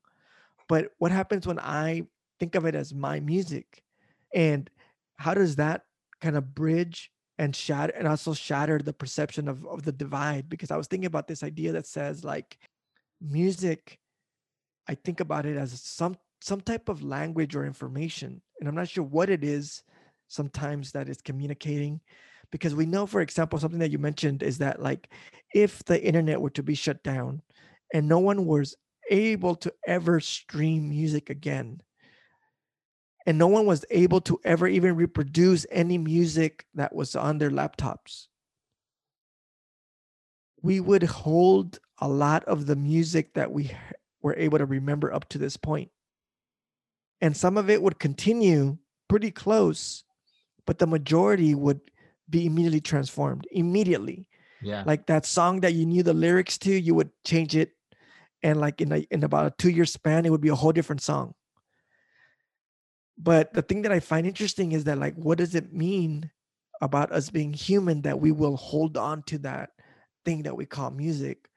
but 0.68 0.90
what 0.98 1.12
happens 1.12 1.46
when 1.46 1.58
i 1.60 2.02
think 2.38 2.54
of 2.54 2.64
it 2.64 2.74
as 2.74 2.94
my 2.94 3.20
music? 3.20 3.82
And 4.34 4.68
how 5.16 5.34
does 5.34 5.56
that 5.56 5.82
kind 6.20 6.36
of 6.36 6.54
bridge 6.54 7.10
and 7.38 7.54
shatter 7.54 7.92
and 7.96 8.08
also 8.08 8.34
shatter 8.34 8.78
the 8.78 8.92
perception 8.92 9.48
of, 9.48 9.66
of 9.66 9.82
the 9.82 9.92
divide? 9.92 10.48
Because 10.48 10.70
i 10.70 10.76
was 10.76 10.86
thinking 10.86 11.06
about 11.06 11.28
this 11.28 11.42
idea 11.42 11.72
that 11.72 11.86
says 11.86 12.24
like 12.24 12.58
music 13.20 13.98
i 14.86 14.94
think 14.94 15.20
about 15.20 15.46
it 15.46 15.56
as 15.56 15.80
some 15.80 16.14
some 16.46 16.60
type 16.60 16.88
of 16.88 17.02
language 17.02 17.56
or 17.56 17.66
information 17.66 18.40
and 18.60 18.68
i'm 18.68 18.74
not 18.74 18.88
sure 18.88 19.02
what 19.02 19.28
it 19.28 19.42
is 19.42 19.82
sometimes 20.28 20.92
that 20.92 21.08
is 21.08 21.20
communicating 21.20 22.00
because 22.52 22.72
we 22.72 22.86
know 22.86 23.04
for 23.04 23.20
example 23.20 23.58
something 23.58 23.80
that 23.80 23.90
you 23.90 23.98
mentioned 23.98 24.44
is 24.44 24.56
that 24.58 24.80
like 24.80 25.12
if 25.54 25.84
the 25.86 26.00
internet 26.00 26.40
were 26.40 26.50
to 26.50 26.62
be 26.62 26.74
shut 26.74 27.02
down 27.02 27.42
and 27.92 28.06
no 28.06 28.20
one 28.20 28.46
was 28.46 28.76
able 29.10 29.56
to 29.56 29.72
ever 29.88 30.20
stream 30.20 30.88
music 30.88 31.30
again 31.30 31.80
and 33.26 33.36
no 33.36 33.48
one 33.48 33.66
was 33.66 33.84
able 33.90 34.20
to 34.20 34.38
ever 34.44 34.68
even 34.68 34.94
reproduce 34.94 35.66
any 35.72 35.98
music 35.98 36.64
that 36.74 36.94
was 36.94 37.16
on 37.16 37.38
their 37.38 37.50
laptops 37.50 38.28
we 40.62 40.78
would 40.78 41.02
hold 41.02 41.80
a 41.98 42.08
lot 42.08 42.44
of 42.44 42.66
the 42.66 42.76
music 42.76 43.34
that 43.34 43.50
we 43.50 43.68
were 44.22 44.36
able 44.36 44.58
to 44.58 44.64
remember 44.64 45.12
up 45.12 45.28
to 45.28 45.38
this 45.38 45.56
point 45.56 45.90
and 47.20 47.36
some 47.36 47.56
of 47.56 47.70
it 47.70 47.82
would 47.82 47.98
continue 47.98 48.78
pretty 49.08 49.30
close 49.30 50.04
but 50.66 50.78
the 50.78 50.86
majority 50.86 51.54
would 51.54 51.80
be 52.28 52.44
immediately 52.44 52.80
transformed 52.80 53.46
immediately. 53.50 54.26
Yeah. 54.60 54.82
Like 54.84 55.06
that 55.06 55.24
song 55.24 55.60
that 55.60 55.74
you 55.74 55.86
knew 55.86 56.02
the 56.02 56.12
lyrics 56.12 56.58
to 56.58 56.72
you 56.72 56.94
would 56.94 57.10
change 57.24 57.56
it 57.56 57.70
and 58.42 58.60
like 58.60 58.80
in 58.80 58.92
a, 58.92 58.98
in 59.10 59.22
about 59.24 59.46
a 59.46 59.54
two 59.56 59.70
year 59.70 59.84
span 59.84 60.26
it 60.26 60.30
would 60.30 60.40
be 60.40 60.48
a 60.48 60.54
whole 60.54 60.72
different 60.72 61.02
song. 61.02 61.34
But 63.18 63.54
the 63.54 63.62
thing 63.62 63.82
that 63.82 63.92
i 63.92 64.00
find 64.00 64.26
interesting 64.26 64.72
is 64.72 64.84
that 64.84 64.98
like 64.98 65.14
what 65.14 65.38
does 65.38 65.54
it 65.54 65.72
mean 65.72 66.30
about 66.82 67.12
us 67.12 67.30
being 67.30 67.54
human 67.54 68.02
that 68.02 68.20
we 68.20 68.32
will 68.32 68.56
hold 68.56 68.98
on 68.98 69.22
to 69.22 69.38
that 69.38 69.70
thing 70.26 70.42
that 70.42 70.56
we 70.56 70.66
call 70.66 70.90
music 70.90 71.48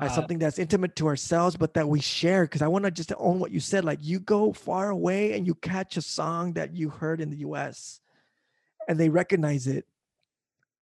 Uh, 0.00 0.08
something 0.08 0.40
that's 0.40 0.58
intimate 0.58 0.96
to 0.96 1.06
ourselves 1.06 1.56
but 1.56 1.72
that 1.72 1.88
we 1.88 2.00
share 2.00 2.42
because 2.42 2.62
i 2.62 2.66
want 2.66 2.84
to 2.84 2.90
just 2.90 3.12
own 3.16 3.38
what 3.38 3.52
you 3.52 3.60
said 3.60 3.84
like 3.84 4.00
you 4.02 4.18
go 4.18 4.52
far 4.52 4.90
away 4.90 5.34
and 5.34 5.46
you 5.46 5.54
catch 5.54 5.96
a 5.96 6.02
song 6.02 6.52
that 6.52 6.74
you 6.74 6.88
heard 6.90 7.20
in 7.20 7.30
the 7.30 7.36
us 7.36 8.00
and 8.88 8.98
they 8.98 9.08
recognize 9.08 9.68
it 9.68 9.86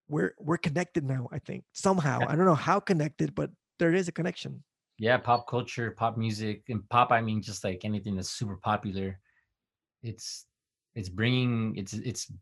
we're 0.08 0.34
we're 0.38 0.56
connected 0.56 1.04
now 1.04 1.28
i 1.30 1.38
think 1.38 1.62
somehow. 1.72 2.20
I 2.26 2.34
don't 2.36 2.46
know 2.46 2.54
how 2.54 2.80
connected 2.80 3.34
but 3.34 3.50
there 3.78 3.92
is 3.92 4.08
a 4.08 4.12
connection. 4.12 4.62
Yeah 4.98 5.18
pop 5.18 5.46
culture 5.46 5.90
pop 5.90 6.16
music 6.16 6.62
and 6.70 6.88
pop 6.88 7.12
i 7.12 7.20
mean 7.20 7.42
just 7.42 7.64
like 7.64 7.84
anything 7.84 8.16
that's 8.16 8.30
super 8.30 8.56
popular 8.56 9.20
it's 10.02 10.46
it's 10.94 11.10
bringing 11.10 11.76
it's 11.76 11.92
it's 11.92 12.32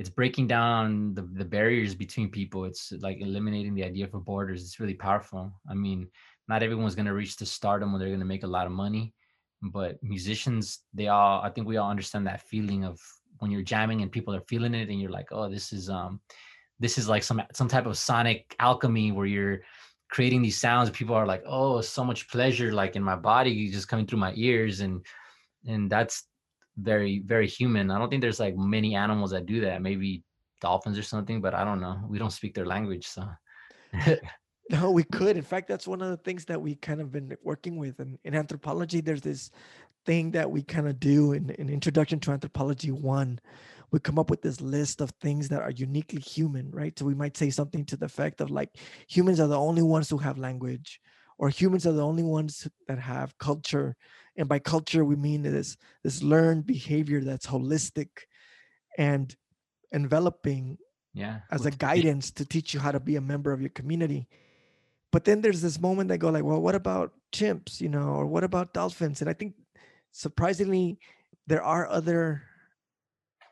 it's 0.00 0.08
breaking 0.08 0.46
down 0.46 1.14
the, 1.14 1.22
the 1.22 1.44
barriers 1.44 1.94
between 1.94 2.30
people. 2.30 2.64
It's 2.64 2.92
like 3.00 3.20
eliminating 3.20 3.74
the 3.74 3.84
idea 3.84 4.06
for 4.08 4.18
borders. 4.18 4.62
It's 4.64 4.80
really 4.80 4.94
powerful. 4.94 5.52
I 5.68 5.74
mean 5.74 6.08
not 6.48 6.64
everyone's 6.64 6.96
going 6.96 7.06
to 7.06 7.14
reach 7.14 7.36
the 7.36 7.46
stardom 7.46 7.92
where 7.92 8.00
they're 8.00 8.08
going 8.08 8.26
to 8.26 8.34
make 8.34 8.42
a 8.42 8.54
lot 8.58 8.66
of 8.66 8.72
money 8.72 9.14
but 9.62 10.02
musicians 10.02 10.80
they 10.94 11.06
all 11.06 11.40
i 11.42 11.50
think 11.50 11.66
we 11.66 11.76
all 11.76 11.90
understand 11.90 12.26
that 12.26 12.40
feeling 12.48 12.82
of 12.82 12.98
when 13.38 13.50
you're 13.50 13.62
jamming 13.62 14.02
and 14.02 14.10
people 14.10 14.34
are 14.34 14.40
feeling 14.48 14.74
it 14.74 14.88
and 14.88 15.00
you're 15.00 15.10
like 15.18 15.28
oh 15.30 15.48
this 15.48 15.72
is 15.72 15.88
um 15.88 16.18
this 16.80 16.96
is 16.98 17.08
like 17.08 17.22
some 17.22 17.42
some 17.52 17.68
type 17.68 17.86
of 17.86 17.96
sonic 17.96 18.56
alchemy 18.58 19.12
where 19.12 19.26
you're 19.26 19.60
creating 20.10 20.42
these 20.42 20.58
sounds. 20.58 20.90
People 20.90 21.14
are 21.14 21.26
like 21.26 21.42
oh 21.46 21.80
so 21.80 22.04
much 22.04 22.28
pleasure 22.28 22.72
like 22.72 22.96
in 22.96 23.02
my 23.02 23.14
body 23.14 23.70
just 23.70 23.86
coming 23.86 24.06
through 24.06 24.18
my 24.18 24.32
ears. 24.34 24.80
And 24.80 25.04
and 25.66 25.90
that's 25.90 26.24
very 26.80 27.20
very 27.24 27.46
human. 27.46 27.90
I 27.90 27.98
don't 27.98 28.08
think 28.10 28.22
there's 28.22 28.40
like 28.40 28.56
many 28.56 28.94
animals 28.94 29.30
that 29.30 29.46
do 29.46 29.60
that. 29.62 29.82
Maybe 29.82 30.22
dolphins 30.60 30.98
or 30.98 31.02
something 31.02 31.40
but 31.40 31.54
i 31.54 31.64
don't 31.64 31.80
know. 31.80 31.98
We 32.08 32.18
don't 32.18 32.30
speak 32.30 32.54
their 32.54 32.66
language 32.66 33.06
so. 33.06 33.28
No 34.70 34.92
we 34.92 35.02
could. 35.02 35.36
In 35.36 35.42
fact 35.42 35.66
that's 35.66 35.88
one 35.88 36.00
of 36.00 36.10
the 36.10 36.16
things 36.18 36.44
that 36.44 36.62
we 36.62 36.76
kind 36.76 37.00
of 37.00 37.10
been 37.10 37.36
working 37.42 37.76
with. 37.76 37.98
And 37.98 38.18
in 38.22 38.36
anthropology 38.36 39.00
there's 39.00 39.20
this 39.20 39.50
thing 40.06 40.30
that 40.30 40.48
we 40.48 40.62
kind 40.62 40.86
of 40.86 41.00
do 41.00 41.32
in, 41.32 41.50
in 41.50 41.68
introduction 41.68 42.20
to 42.20 42.30
anthropology 42.30 42.92
one. 42.92 43.40
We 43.90 43.98
come 43.98 44.20
up 44.20 44.30
with 44.30 44.42
this 44.42 44.60
list 44.60 45.00
of 45.00 45.10
things 45.20 45.48
that 45.48 45.60
are 45.60 45.72
uniquely 45.72 46.20
human 46.20 46.70
right? 46.70 46.96
So 46.96 47.04
we 47.04 47.16
might 47.16 47.36
say 47.36 47.50
something 47.50 47.84
to 47.86 47.96
the 47.96 48.06
effect 48.06 48.40
of 48.40 48.52
like 48.52 48.70
humans 49.08 49.40
are 49.40 49.48
the 49.48 49.58
only 49.58 49.82
ones 49.82 50.08
who 50.08 50.18
have 50.18 50.38
language 50.38 51.00
or 51.36 51.48
humans 51.48 51.84
are 51.84 51.92
the 51.92 52.06
only 52.06 52.22
ones 52.22 52.68
that 52.86 53.00
have 53.00 53.36
culture 53.38 53.96
and 54.36 54.48
by 54.48 54.58
culture 54.58 55.04
we 55.04 55.16
mean 55.16 55.42
this 55.42 55.76
this 56.04 56.22
learned 56.22 56.66
behavior 56.66 57.20
that's 57.20 57.46
holistic 57.46 58.08
and 58.98 59.36
enveloping 59.92 60.78
yeah 61.14 61.40
as 61.50 61.66
a 61.66 61.70
guidance 61.70 62.30
to 62.30 62.44
teach 62.44 62.72
you 62.74 62.80
how 62.80 62.92
to 62.92 63.00
be 63.00 63.16
a 63.16 63.20
member 63.20 63.52
of 63.52 63.60
your 63.60 63.70
community. 63.70 64.28
But 65.12 65.24
then 65.24 65.40
there's 65.40 65.60
this 65.60 65.80
moment 65.80 66.08
that 66.08 66.18
go 66.18 66.30
like 66.30 66.44
well 66.44 66.60
what 66.60 66.74
about 66.74 67.12
chimps 67.32 67.80
you 67.80 67.88
know 67.88 68.08
or 68.08 68.26
what 68.26 68.44
about 68.44 68.72
dolphins? 68.74 69.20
And 69.20 69.30
i 69.30 69.32
think 69.32 69.54
surprisingly 70.12 70.98
there 71.46 71.62
are 71.62 71.86
other 71.88 72.42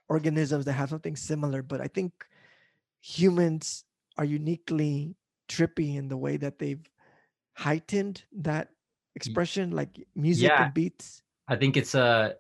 organisms 0.09 0.65
that 0.65 0.73
have 0.73 0.89
something 0.89 1.17
similar 1.17 1.63
but 1.63 1.81
i 1.81 1.87
think 1.87 2.13
humans 3.01 3.85
are 4.17 4.25
uniquely 4.25 5.15
trippy 5.49 5.97
in 5.97 6.09
the 6.09 6.17
way 6.17 6.37
that 6.37 6.59
they've 6.59 6.89
heightened 7.55 8.23
that 8.33 8.71
expression 9.27 9.71
like 9.73 10.07
music 10.15 10.49
yeah. 10.49 10.65
and 10.65 10.75
beats? 10.75 11.23
I 11.49 11.57
think 11.57 11.77
it's 11.77 11.95
a 11.95 12.35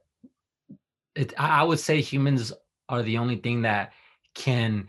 it 1.18 1.34
i 1.36 1.62
would 1.62 1.80
say 1.80 2.00
humans 2.00 2.52
are 2.88 3.02
the 3.02 3.18
only 3.18 3.36
thing 3.36 3.62
that 3.62 3.92
can 4.34 4.86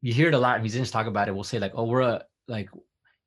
you 0.00 0.12
hear 0.12 0.28
it 0.28 0.34
a 0.34 0.38
lot 0.38 0.60
musicians 0.60 0.90
talk 0.90 1.06
about 1.06 1.28
it 1.28 1.34
we'll 1.34 1.44
say 1.44 1.58
like 1.58 1.72
oh 1.74 1.84
we're 1.84 2.00
a 2.00 2.22
like 2.48 2.68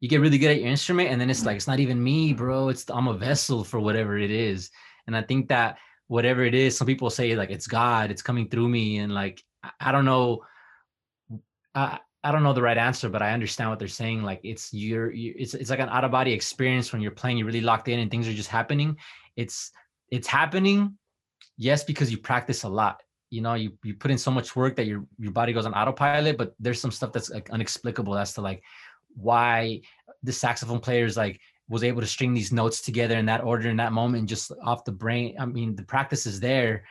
you 0.02 0.10
get 0.10 0.20
really 0.20 0.38
good 0.38 0.52
at 0.52 0.60
your 0.60 0.68
instrument 0.68 1.10
and 1.10 1.20
then 1.20 1.30
it's 1.30 1.46
like 1.46 1.54
mm. 1.54 1.58
it's 1.58 1.68
not 1.68 1.80
even 1.80 2.04
me 2.04 2.34
bro 2.34 2.68
it's 2.68 2.90
i'm 2.90 3.08
a 3.08 3.14
vessel 3.14 3.64
for 3.64 3.80
whatever 3.80 4.18
it 4.18 4.30
is 4.30 4.70
and 5.08 5.16
i 5.16 5.22
think 5.22 5.48
that 5.48 5.78
whatever 6.08 6.44
it 6.44 6.54
is 6.54 6.78
some 6.78 6.86
people 6.86 7.10
say 7.10 7.34
like 7.36 7.50
it's 7.50 7.66
god 7.66 8.12
it's 8.12 8.22
coming 8.22 8.50
through 8.50 8.68
me 8.68 8.98
and 8.98 9.14
like 9.14 9.42
i, 9.64 9.72
I 9.80 9.92
don't 9.92 10.06
know 10.06 10.42
I, 11.74 12.00
I 12.26 12.32
don't 12.32 12.42
know 12.42 12.54
the 12.54 12.62
right 12.62 12.78
answer, 12.78 13.08
but 13.08 13.22
I 13.22 13.34
understand 13.34 13.70
what 13.70 13.78
they're 13.78 13.88
saying. 13.88 14.24
Like 14.24 14.42
it's 14.44 14.74
your, 14.74 15.12
you, 15.12 15.36
it's 15.38 15.54
it's 15.54 15.70
like 15.70 15.80
an 15.80 15.90
out 15.90 16.04
of 16.04 16.10
body 16.10 16.34
experience 16.34 16.92
when 16.92 17.02
you're 17.02 17.12
playing. 17.12 17.38
You're 17.38 17.46
really 17.46 17.62
locked 17.62 17.88
in, 17.88 18.00
and 18.00 18.10
things 18.10 18.28
are 18.28 18.34
just 18.34 18.50
happening. 18.50 18.98
It's 19.36 19.72
it's 20.10 20.28
happening, 20.28 20.98
yes, 21.56 21.84
because 21.84 22.10
you 22.10 22.18
practice 22.18 22.64
a 22.64 22.70
lot. 22.70 23.04
You 23.30 23.42
know, 23.42 23.54
you 23.54 23.78
you 23.84 23.94
put 23.94 24.10
in 24.10 24.18
so 24.18 24.32
much 24.32 24.56
work 24.56 24.76
that 24.78 24.88
your 24.88 25.06
your 25.20 25.32
body 25.32 25.54
goes 25.54 25.68
on 25.68 25.76
autopilot. 25.76 26.36
But 26.36 26.56
there's 26.60 26.82
some 26.82 26.92
stuff 26.92 27.14
that's 27.14 27.30
like 27.30 27.52
unexplicable 27.52 28.18
as 28.18 28.34
to 28.34 28.42
like 28.42 28.64
why 29.16 29.82
the 30.24 30.34
saxophone 30.34 30.80
players 30.80 31.16
like 31.16 31.40
was 31.70 31.84
able 31.84 32.02
to 32.02 32.08
string 32.08 32.34
these 32.34 32.52
notes 32.52 32.82
together 32.82 33.18
in 33.18 33.28
that 33.28 33.44
order 33.44 33.70
in 33.70 33.78
that 33.78 33.94
moment, 33.94 34.28
just 34.28 34.52
off 34.64 34.84
the 34.84 34.92
brain. 34.92 35.36
I 35.40 35.46
mean, 35.46 35.76
the 35.76 35.84
practice 35.84 36.26
is 36.26 36.40
there, 36.40 36.86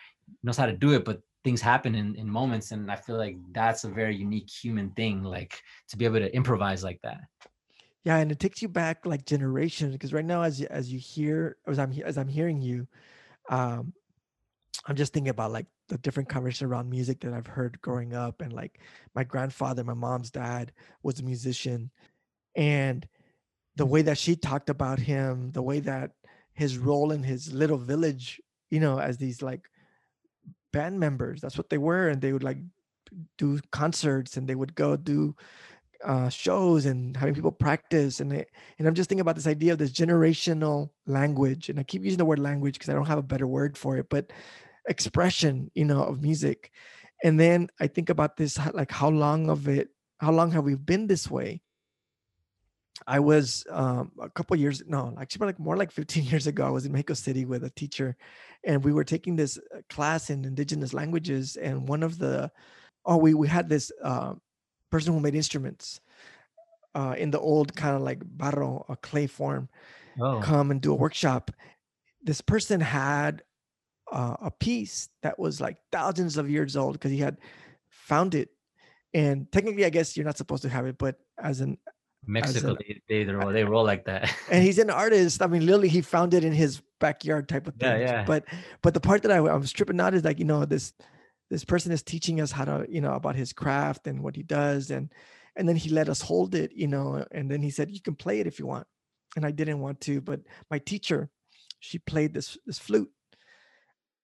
knows 0.44 0.56
how 0.56 0.66
to 0.66 0.76
do 0.76 0.92
it, 0.92 1.04
but 1.04 1.20
things 1.44 1.60
happen 1.60 1.94
in, 1.94 2.16
in 2.16 2.28
moments 2.28 2.72
and 2.72 2.90
i 2.90 2.96
feel 2.96 3.16
like 3.16 3.36
that's 3.52 3.84
a 3.84 3.88
very 3.88 4.16
unique 4.16 4.50
human 4.50 4.90
thing 4.90 5.22
like 5.22 5.60
to 5.88 5.96
be 5.96 6.04
able 6.04 6.18
to 6.18 6.34
improvise 6.34 6.82
like 6.82 7.00
that. 7.02 7.20
Yeah 8.04 8.16
and 8.16 8.32
it 8.32 8.40
takes 8.40 8.62
you 8.62 8.68
back 8.68 9.06
like 9.06 9.24
generations 9.24 9.92
because 9.92 10.12
right 10.12 10.24
now 10.24 10.42
as 10.42 10.60
you 10.60 10.66
as 10.70 10.92
you 10.92 10.98
hear 10.98 11.56
as 11.66 11.78
i'm 11.78 11.92
as 12.04 12.18
i'm 12.18 12.28
hearing 12.28 12.60
you 12.60 12.86
um 13.50 13.92
i'm 14.86 14.96
just 14.96 15.12
thinking 15.12 15.30
about 15.30 15.52
like 15.52 15.66
the 15.88 15.98
different 15.98 16.28
conversations 16.28 16.70
around 16.70 16.90
music 16.90 17.20
that 17.20 17.32
i've 17.32 17.46
heard 17.46 17.80
growing 17.80 18.14
up 18.14 18.40
and 18.40 18.52
like 18.52 18.80
my 19.14 19.24
grandfather 19.24 19.84
my 19.84 19.94
mom's 19.94 20.30
dad 20.30 20.72
was 21.02 21.20
a 21.20 21.22
musician 21.22 21.90
and 22.56 23.06
the 23.76 23.86
way 23.86 24.02
that 24.02 24.18
she 24.18 24.36
talked 24.36 24.70
about 24.70 24.98
him 24.98 25.50
the 25.52 25.62
way 25.62 25.80
that 25.80 26.10
his 26.52 26.78
role 26.78 27.10
in 27.10 27.22
his 27.22 27.52
little 27.52 27.78
village 27.78 28.40
you 28.70 28.80
know 28.80 28.98
as 28.98 29.16
these 29.16 29.42
like 29.42 29.68
band 30.74 30.98
members. 30.98 31.40
That's 31.40 31.56
what 31.56 31.70
they 31.70 31.78
were, 31.78 32.08
and 32.08 32.20
they 32.20 32.32
would 32.34 32.42
like 32.42 32.58
do 33.38 33.60
concerts 33.70 34.36
and 34.36 34.48
they 34.48 34.56
would 34.56 34.74
go 34.74 34.96
do 34.96 35.34
uh, 36.04 36.28
shows 36.28 36.84
and 36.84 37.16
having 37.16 37.34
people 37.34 37.52
practice. 37.52 38.20
And 38.20 38.30
they, 38.30 38.44
and 38.78 38.86
I'm 38.86 38.94
just 38.94 39.08
thinking 39.08 39.22
about 39.22 39.36
this 39.36 39.46
idea 39.46 39.72
of 39.72 39.78
this 39.78 39.92
generational 39.92 40.90
language, 41.06 41.68
and 41.68 41.78
I 41.78 41.84
keep 41.84 42.04
using 42.04 42.18
the 42.18 42.24
word 42.24 42.38
language 42.38 42.74
because 42.74 42.90
I 42.90 42.94
don't 42.94 43.06
have 43.06 43.18
a 43.18 43.22
better 43.22 43.46
word 43.46 43.78
for 43.78 43.96
it, 43.96 44.08
but 44.10 44.32
expression, 44.88 45.70
you 45.74 45.84
know, 45.84 46.02
of 46.02 46.22
music. 46.22 46.70
And 47.22 47.40
then 47.40 47.68
I 47.80 47.86
think 47.86 48.10
about 48.10 48.36
this, 48.36 48.58
like 48.74 48.90
how 48.90 49.08
long 49.08 49.48
of 49.48 49.68
it, 49.68 49.88
how 50.18 50.32
long 50.32 50.50
have 50.52 50.64
we 50.64 50.74
been 50.74 51.06
this 51.06 51.30
way? 51.30 51.62
I 53.06 53.20
was 53.20 53.66
um, 53.70 54.12
a 54.20 54.30
couple 54.30 54.56
years, 54.56 54.82
no, 54.86 55.14
actually 55.20 55.46
like 55.46 55.58
more 55.58 55.76
like 55.76 55.90
15 55.90 56.24
years 56.30 56.46
ago, 56.46 56.66
I 56.66 56.70
was 56.70 56.86
in 56.86 56.92
Mexico 56.92 57.14
City 57.14 57.44
with 57.44 57.64
a 57.64 57.70
teacher 57.70 58.16
and 58.64 58.84
we 58.84 58.92
were 58.92 59.04
taking 59.04 59.36
this 59.36 59.58
uh, 59.74 59.80
class 59.90 60.30
in 60.30 60.44
indigenous 60.44 60.94
languages. 60.94 61.56
And 61.56 61.88
one 61.88 62.02
of 62.02 62.18
the, 62.18 62.50
oh, 63.04 63.16
we, 63.16 63.34
we 63.34 63.48
had 63.48 63.68
this 63.68 63.92
uh, 64.02 64.34
person 64.90 65.12
who 65.12 65.20
made 65.20 65.34
instruments 65.34 66.00
uh, 66.94 67.14
in 67.18 67.30
the 67.30 67.40
old 67.40 67.74
kind 67.74 67.96
of 67.96 68.02
like 68.02 68.20
barro, 68.20 68.84
a 68.88 68.96
clay 68.96 69.26
form, 69.26 69.68
oh. 70.20 70.40
come 70.40 70.70
and 70.70 70.80
do 70.80 70.92
a 70.92 70.96
workshop. 70.96 71.50
This 72.22 72.40
person 72.40 72.80
had 72.80 73.42
uh, 74.10 74.36
a 74.40 74.50
piece 74.50 75.08
that 75.22 75.38
was 75.38 75.60
like 75.60 75.78
thousands 75.90 76.36
of 76.36 76.48
years 76.48 76.76
old 76.76 76.94
because 76.94 77.10
he 77.10 77.18
had 77.18 77.38
found 77.88 78.34
it 78.34 78.50
and 79.14 79.50
technically 79.50 79.84
i 79.84 79.90
guess 79.90 80.16
you're 80.16 80.26
not 80.26 80.36
supposed 80.36 80.62
to 80.62 80.68
have 80.68 80.86
it 80.86 80.98
but 80.98 81.16
as 81.42 81.60
an 81.60 81.78
Mexico, 82.26 82.76
they, 82.76 83.00
they, 83.08 83.24
roll, 83.24 83.52
they 83.52 83.64
roll 83.74 83.84
like 83.84 84.04
that. 84.04 84.34
and 84.50 84.62
he's 84.62 84.78
an 84.78 84.90
artist. 85.04 85.42
I 85.42 85.46
mean, 85.46 85.66
literally, 85.66 85.88
he 85.88 86.00
found 86.00 86.34
it 86.34 86.44
in 86.44 86.52
his 86.52 86.80
backyard 87.00 87.48
type 87.48 87.66
of 87.66 87.74
thing. 87.74 88.00
Yeah, 88.00 88.06
yeah. 88.06 88.24
But 88.24 88.44
but 88.82 88.94
the 88.94 89.00
part 89.00 89.22
that 89.22 89.32
I, 89.32 89.36
I 89.36 89.56
was 89.56 89.72
tripping 89.72 90.00
out 90.00 90.14
is 90.14 90.24
like, 90.24 90.38
you 90.38 90.44
know, 90.44 90.64
this 90.64 90.92
this 91.50 91.64
person 91.64 91.92
is 91.92 92.02
teaching 92.02 92.40
us 92.40 92.50
how 92.50 92.64
to, 92.64 92.86
you 92.88 93.00
know, 93.00 93.12
about 93.12 93.36
his 93.36 93.52
craft 93.52 94.06
and 94.06 94.22
what 94.22 94.36
he 94.36 94.42
does, 94.42 94.90
and 94.90 95.12
and 95.56 95.68
then 95.68 95.76
he 95.76 95.90
let 95.90 96.08
us 96.08 96.20
hold 96.20 96.54
it, 96.54 96.72
you 96.74 96.88
know, 96.88 97.24
and 97.30 97.50
then 97.50 97.62
he 97.62 97.70
said, 97.70 97.90
you 97.90 98.00
can 98.00 98.14
play 98.14 98.40
it 98.40 98.46
if 98.46 98.58
you 98.58 98.66
want, 98.66 98.86
and 99.36 99.46
I 99.46 99.50
didn't 99.50 99.80
want 99.80 100.00
to, 100.02 100.20
but 100.20 100.40
my 100.70 100.78
teacher, 100.78 101.28
she 101.80 101.98
played 101.98 102.34
this 102.34 102.58
this 102.66 102.78
flute, 102.78 103.10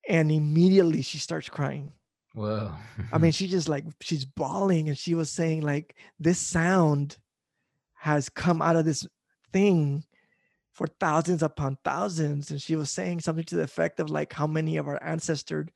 and 0.09 0.31
immediately 0.33 1.03
she 1.03 1.19
starts 1.19 1.49
crying. 1.49 1.93
Whoa. 2.35 2.73
I 3.13 3.19
mean, 3.19 3.33
she 3.39 3.49
just 3.49 3.69
like 3.69 3.85
she's 4.01 4.25
bawling, 4.25 4.89
and 4.89 4.99
she 4.99 5.15
was 5.15 5.31
saying 5.31 5.63
like 5.63 5.95
this 6.19 6.39
sound 6.39 7.19
has 8.01 8.31
come 8.31 8.63
out 8.63 8.77
of 8.77 8.87
this 8.87 9.07
thing 9.53 10.03
for 10.73 10.87
thousands 10.87 11.43
upon 11.43 11.77
thousands. 11.85 12.51
And 12.51 12.61
she 12.61 12.75
was 12.75 12.91
saying 12.91 13.21
something 13.21 13.45
to 13.45 13.57
the 13.57 13.63
effect 13.63 14.01
of 14.01 14.09
like 14.09 14.33
how 14.33 14.47
many 14.47 14.79
of 14.79 14.89
our 14.89 14.99
ancestors, 15.03 15.69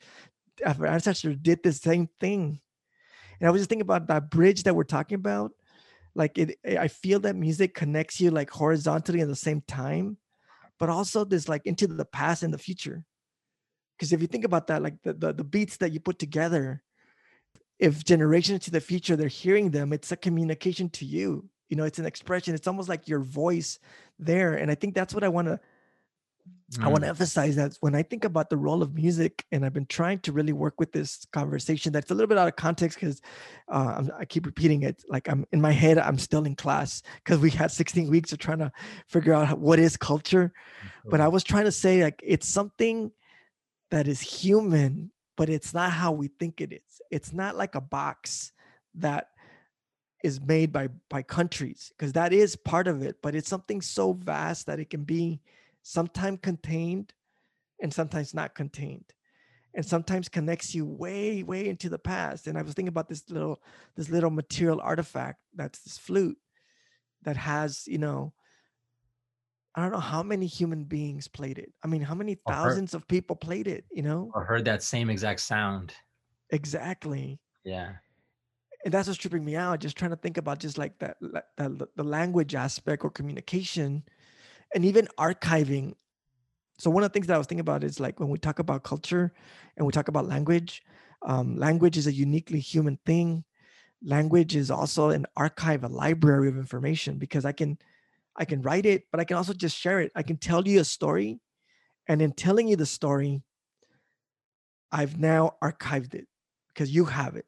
our 0.65 0.87
ancestors 0.87 1.37
did 1.37 1.63
the 1.63 1.73
same 1.75 2.09
thing. 2.21 2.61
And 3.39 3.47
I 3.47 3.51
was 3.51 3.61
just 3.61 3.69
thinking 3.69 3.83
about 3.83 4.07
that 4.07 4.31
bridge 4.31 4.63
that 4.63 4.75
we're 4.75 4.85
talking 4.85 5.17
about. 5.17 5.53
Like 6.15 6.39
it, 6.39 6.59
eh, 6.65 6.79
I 6.81 6.89
feel 6.89 7.21
that 7.21 7.37
music 7.37 7.75
connects 7.75 8.23
you 8.23 8.31
like 8.31 8.49
horizontally 8.49 9.21
at 9.21 9.29
the 9.29 9.37
same 9.37 9.61
time, 9.69 10.17
but 10.79 10.89
also 10.89 11.27
this 11.27 11.47
like 11.47 11.67
into 11.67 11.87
the 11.87 12.07
past 12.07 12.43
and 12.43 12.55
the 12.55 12.59
future. 12.59 13.05
Because 13.99 14.15
if 14.15 14.23
you 14.23 14.29
think 14.29 14.45
about 14.47 14.69
that, 14.69 14.83
like 14.83 14.95
the, 15.03 15.13
the, 15.13 15.35
the 15.35 15.45
beats 15.45 15.77
that 15.77 15.93
you 15.93 16.01
put 16.01 16.19
together, 16.19 16.83
if 17.79 18.03
generations 18.03 18.65
to 18.65 18.71
the 18.71 18.81
future 18.81 19.15
they're 19.15 19.29
hearing 19.29 19.73
them, 19.73 19.93
it's 19.93 20.11
a 20.11 20.17
communication 20.17 20.89
to 20.89 21.05
you 21.05 21.51
you 21.69 21.77
know 21.77 21.85
it's 21.85 21.99
an 21.99 22.07
expression 22.07 22.55
it's 22.55 22.67
almost 22.69 22.89
like 22.89 23.09
your 23.09 23.21
voice 23.21 23.79
there 24.19 24.55
and 24.55 24.71
i 24.71 24.75
think 24.75 24.95
that's 24.95 25.15
what 25.15 25.25
i 25.25 25.29
want 25.29 25.49
to 25.49 25.59
I 26.79 26.89
want 26.89 27.01
to 27.03 27.07
Mm. 27.07 27.11
emphasize 27.11 27.57
that 27.57 27.77
when 27.81 27.95
I 27.95 28.03
think 28.03 28.23
about 28.25 28.51
the 28.51 28.59
role 28.59 28.83
of 28.83 28.95
music, 28.95 29.47
and 29.51 29.65
I've 29.65 29.73
been 29.73 29.87
trying 29.87 30.19
to 30.21 30.33
really 30.33 30.53
work 30.53 30.79
with 30.79 30.93
this 30.93 31.25
conversation 31.33 31.91
that's 31.91 32.11
a 32.11 32.15
little 32.15 32.27
bit 32.27 32.37
out 32.37 32.49
of 32.49 32.57
context 32.57 32.99
because 33.01 33.23
uh, 33.69 33.95
I'm- 33.97 34.27
keep 34.29 34.45
repeating 34.45 34.83
it. 34.83 35.03
Like 35.09 35.27
I'm 35.27 35.47
in 35.53 35.61
my 35.63 35.73
head, 35.73 35.97
I'm 35.97 36.19
still 36.19 36.45
in 36.45 36.55
class 36.55 37.01
because 37.23 37.39
we 37.41 37.51
had 37.51 37.71
16 37.71 38.11
weeks 38.11 38.31
of 38.33 38.39
trying 38.41 38.59
to 38.59 38.71
figure 39.09 39.33
out 39.33 39.47
how- 39.49 39.57
what 39.57 39.79
is 39.79 39.97
culture. 39.97 40.53
But 41.07 41.21
I 41.23 41.29
was 41.29 41.45
trying 41.45 41.65
to 41.65 41.73
say 41.73 42.03
like 42.05 42.21
it's 42.23 42.49
something 42.49 43.11
that 43.91 44.07
is 44.07 44.21
human, 44.21 45.13
but 45.39 45.49
it's 45.49 45.73
not 45.73 45.93
how 45.93 46.13
we 46.13 46.29
think 46.29 46.61
it 46.61 46.73
is. 46.75 47.01
It's 47.11 47.33
not 47.33 47.57
like 47.57 47.75
a 47.75 47.81
box 47.81 48.53
that 48.97 49.29
is 50.25 50.41
made 50.41 50.73
by 50.73 50.89
by 51.11 51.23
countries 51.23 51.93
because 51.97 52.13
that 52.15 52.33
is 52.33 52.57
part 52.57 52.89
of 52.89 53.03
it 53.03 53.17
but 53.23 53.35
it's 53.35 53.49
something 53.49 53.81
so 53.83 54.15
vast 54.15 54.65
that 54.67 54.81
it 54.81 54.89
can 54.89 55.05
be 55.05 55.39
sometimes 55.83 56.39
contained 56.43 57.13
and 57.83 57.93
sometimes 57.93 58.33
not 58.33 58.55
contained 58.55 59.05
and 59.75 59.85
sometimes 59.85 60.29
connects 60.31 60.75
you 60.75 60.87
way 60.87 61.43
way 61.43 61.69
into 61.69 61.91
the 61.91 61.99
past 61.99 62.47
and 62.47 62.57
i 62.57 62.63
was 62.63 62.73
thinking 62.73 62.89
about 62.97 63.09
this 63.09 63.23
little 63.29 63.61
this 63.97 64.09
little 64.09 64.31
material 64.31 64.81
artifact 64.83 65.39
that's 65.55 65.81
this 65.81 65.99
flute 65.99 66.39
that 67.23 67.37
has 67.37 67.87
you 67.87 67.99
know 67.99 68.33
i 69.75 69.83
don't 69.83 69.93
know 69.93 70.09
how 70.15 70.23
many 70.23 70.47
human 70.47 70.85
beings 70.85 71.29
played 71.29 71.59
it 71.59 71.71
i 71.85 71.87
mean 71.87 72.01
how 72.01 72.15
many 72.15 72.39
Or 72.47 72.55
heard- 72.55 72.63
thousands 72.63 72.95
of 72.95 73.07
people 73.09 73.37
played 73.37 73.69
it 73.69 73.85
you 73.93 74.03
know 74.03 74.31
or 74.35 74.43
heard 74.45 74.65
that 74.65 74.83
same 74.83 75.11
exact 75.11 75.41
sound. 75.41 75.93
exactly 76.51 77.41
Yeah. 77.65 77.93
And 78.85 78.93
that's 78.93 79.09
what's 79.09 79.19
tripping 79.19 79.45
me 79.45 79.57
out 79.57 79.81
just 79.81 79.97
trying 79.97 80.11
to 80.11 80.17
think 80.17 80.37
about 80.37 80.59
just 80.59 80.79
like 80.79 80.99
that 80.99 81.17
the, 81.21 81.89
the 81.97 82.05
language 82.05 82.55
aspect 82.55 83.05
or 83.05 83.11
communication 83.11 84.03
and 84.75 84.85
even 84.85 85.09
archiving. 85.19 85.95
So 86.79 86.91
one 86.91 87.03
of 87.03 87.11
the 87.11 87.15
things 87.15 87.27
that 87.29 87.35
i 87.35 87.39
was 87.39 87.47
thinking 87.47 87.61
about 87.61 87.83
is 87.83 87.99
like 87.99 88.21
when 88.21 88.29
we 88.29 88.39
talk 88.39 88.59
about 88.59 88.83
culture 88.83 89.33
and 89.77 89.87
we 89.87 89.93
talk 89.93 90.09
about 90.09 90.29
language 90.29 90.83
um, 91.27 91.57
language 91.57 91.97
is 91.97 92.07
a 92.07 92.13
uniquely 92.13 92.61
human 92.61 92.99
thing. 93.07 93.45
Language 94.03 94.55
is 94.55 94.71
also 94.71 95.09
an 95.09 95.25
archive 95.37 95.83
a 95.83 95.89
library 95.89 96.49
of 96.49 96.59
information 96.59 97.17
because 97.17 97.47
i 97.47 97.53
can 97.53 97.79
i 98.37 98.45
can 98.45 98.61
write 98.61 98.85
it 98.85 99.05
but 99.11 99.21
i 99.21 99.25
can 99.25 99.39
also 99.39 99.55
just 99.55 99.77
share 99.77 100.01
it. 100.01 100.13
I 100.15 100.23
can 100.23 100.37
tell 100.37 100.67
you 100.69 100.81
a 100.81 100.85
story 100.85 101.41
and 102.07 102.21
in 102.21 102.33
telling 102.33 102.69
you 102.69 102.77
the 102.77 102.85
story 102.85 103.43
i've 104.93 105.19
now 105.19 105.57
archived 105.63 106.15
it 106.15 106.27
because 106.69 106.91
you 106.91 107.07
have 107.07 107.37
it 107.37 107.47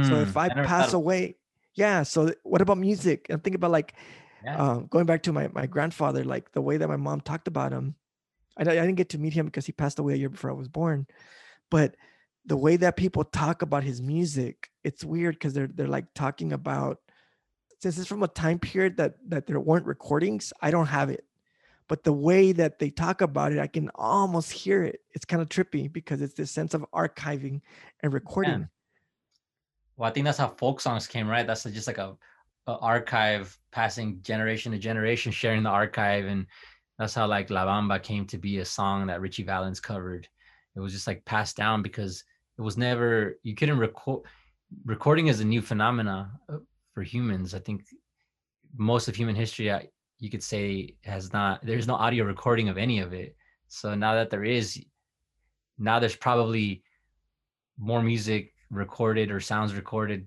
so 0.00 0.20
if 0.20 0.36
Mm, 0.36 0.38
I 0.38 0.50
pass 0.50 0.92
away, 0.92 1.38
yeah. 1.74 2.02
So 2.02 2.32
what 2.44 2.60
about 2.62 2.78
music? 2.78 3.26
I'm 3.30 3.40
thinking 3.40 3.56
about 3.56 3.70
like 3.72 3.94
Yeah. 4.42 4.58
um, 4.58 4.86
going 4.88 5.06
back 5.06 5.22
to 5.24 5.32
my 5.32 5.48
my 5.48 5.66
grandfather, 5.66 6.24
like 6.24 6.52
the 6.52 6.62
way 6.62 6.76
that 6.78 6.88
my 6.88 6.96
mom 6.96 7.20
talked 7.20 7.48
about 7.48 7.72
him. 7.72 7.96
I, 8.58 8.62
I 8.62 8.64
didn't 8.66 8.96
get 8.96 9.10
to 9.10 9.18
meet 9.18 9.34
him 9.34 9.46
because 9.46 9.66
he 9.66 9.72
passed 9.72 9.98
away 9.98 10.14
a 10.14 10.16
year 10.16 10.30
before 10.30 10.50
I 10.50 10.54
was 10.54 10.68
born, 10.68 11.06
but 11.70 11.96
the 12.46 12.56
way 12.56 12.76
that 12.76 12.96
people 12.96 13.24
talk 13.24 13.62
about 13.62 13.84
his 13.84 14.02
music, 14.02 14.70
it's 14.84 15.04
weird 15.04 15.36
because 15.36 15.54
they're 15.54 15.68
they're 15.68 15.88
like 15.88 16.14
talking 16.14 16.52
about 16.52 16.98
since 17.80 17.98
it's 17.98 18.08
from 18.08 18.22
a 18.22 18.28
time 18.28 18.58
period 18.58 18.96
that 18.96 19.16
that 19.28 19.46
there 19.46 19.60
weren't 19.60 19.86
recordings. 19.86 20.52
I 20.60 20.70
don't 20.70 20.86
have 20.86 21.10
it, 21.10 21.24
but 21.88 22.04
the 22.04 22.12
way 22.12 22.52
that 22.52 22.78
they 22.80 22.90
talk 22.90 23.20
about 23.22 23.52
it, 23.52 23.60
I 23.60 23.66
can 23.68 23.90
almost 23.96 24.52
hear 24.52 24.82
it. 24.84 25.00
It's 25.12 25.24
kind 25.26 25.42
of 25.42 25.48
trippy 25.50 25.92
because 25.92 26.22
it's 26.22 26.34
this 26.34 26.50
sense 26.52 26.74
of 26.74 26.86
archiving 26.94 27.62
and 28.02 28.12
recording. 28.14 28.68
Well, 29.96 30.08
I 30.08 30.12
think 30.12 30.24
that's 30.24 30.38
how 30.38 30.48
folk 30.48 30.80
songs 30.80 31.06
came, 31.06 31.28
right? 31.28 31.46
That's 31.46 31.64
just 31.64 31.86
like 31.86 31.98
a, 31.98 32.16
a 32.66 32.78
archive 32.78 33.56
passing 33.70 34.20
generation 34.22 34.72
to 34.72 34.78
generation, 34.78 35.30
sharing 35.32 35.62
the 35.62 35.70
archive, 35.70 36.26
and 36.26 36.46
that's 36.98 37.14
how 37.14 37.26
like 37.26 37.50
La 37.50 37.66
Bamba 37.66 38.02
came 38.02 38.26
to 38.26 38.38
be 38.38 38.58
a 38.58 38.64
song 38.64 39.06
that 39.06 39.20
Richie 39.20 39.44
Valens 39.44 39.80
covered. 39.80 40.28
It 40.76 40.80
was 40.80 40.92
just 40.92 41.06
like 41.06 41.24
passed 41.24 41.56
down 41.56 41.82
because 41.82 42.24
it 42.58 42.62
was 42.62 42.76
never 42.76 43.38
you 43.42 43.54
couldn't 43.54 43.78
record. 43.78 44.22
Recording 44.84 45.28
is 45.28 45.40
a 45.40 45.44
new 45.44 45.62
phenomena 45.62 46.32
uh, 46.48 46.58
for 46.92 47.02
humans. 47.02 47.54
I 47.54 47.60
think 47.60 47.84
most 48.76 49.06
of 49.06 49.14
human 49.14 49.36
history, 49.36 49.72
you 50.18 50.30
could 50.30 50.42
say, 50.42 50.96
has 51.04 51.32
not. 51.32 51.64
There's 51.64 51.86
no 51.86 51.94
audio 51.94 52.24
recording 52.24 52.68
of 52.68 52.78
any 52.78 52.98
of 52.98 53.12
it. 53.12 53.36
So 53.68 53.94
now 53.94 54.14
that 54.14 54.30
there 54.30 54.44
is, 54.44 54.82
now 55.78 55.98
there's 56.00 56.16
probably 56.16 56.82
more 57.78 58.02
music 58.02 58.53
recorded 58.70 59.30
or 59.30 59.40
sounds 59.40 59.74
recorded 59.74 60.26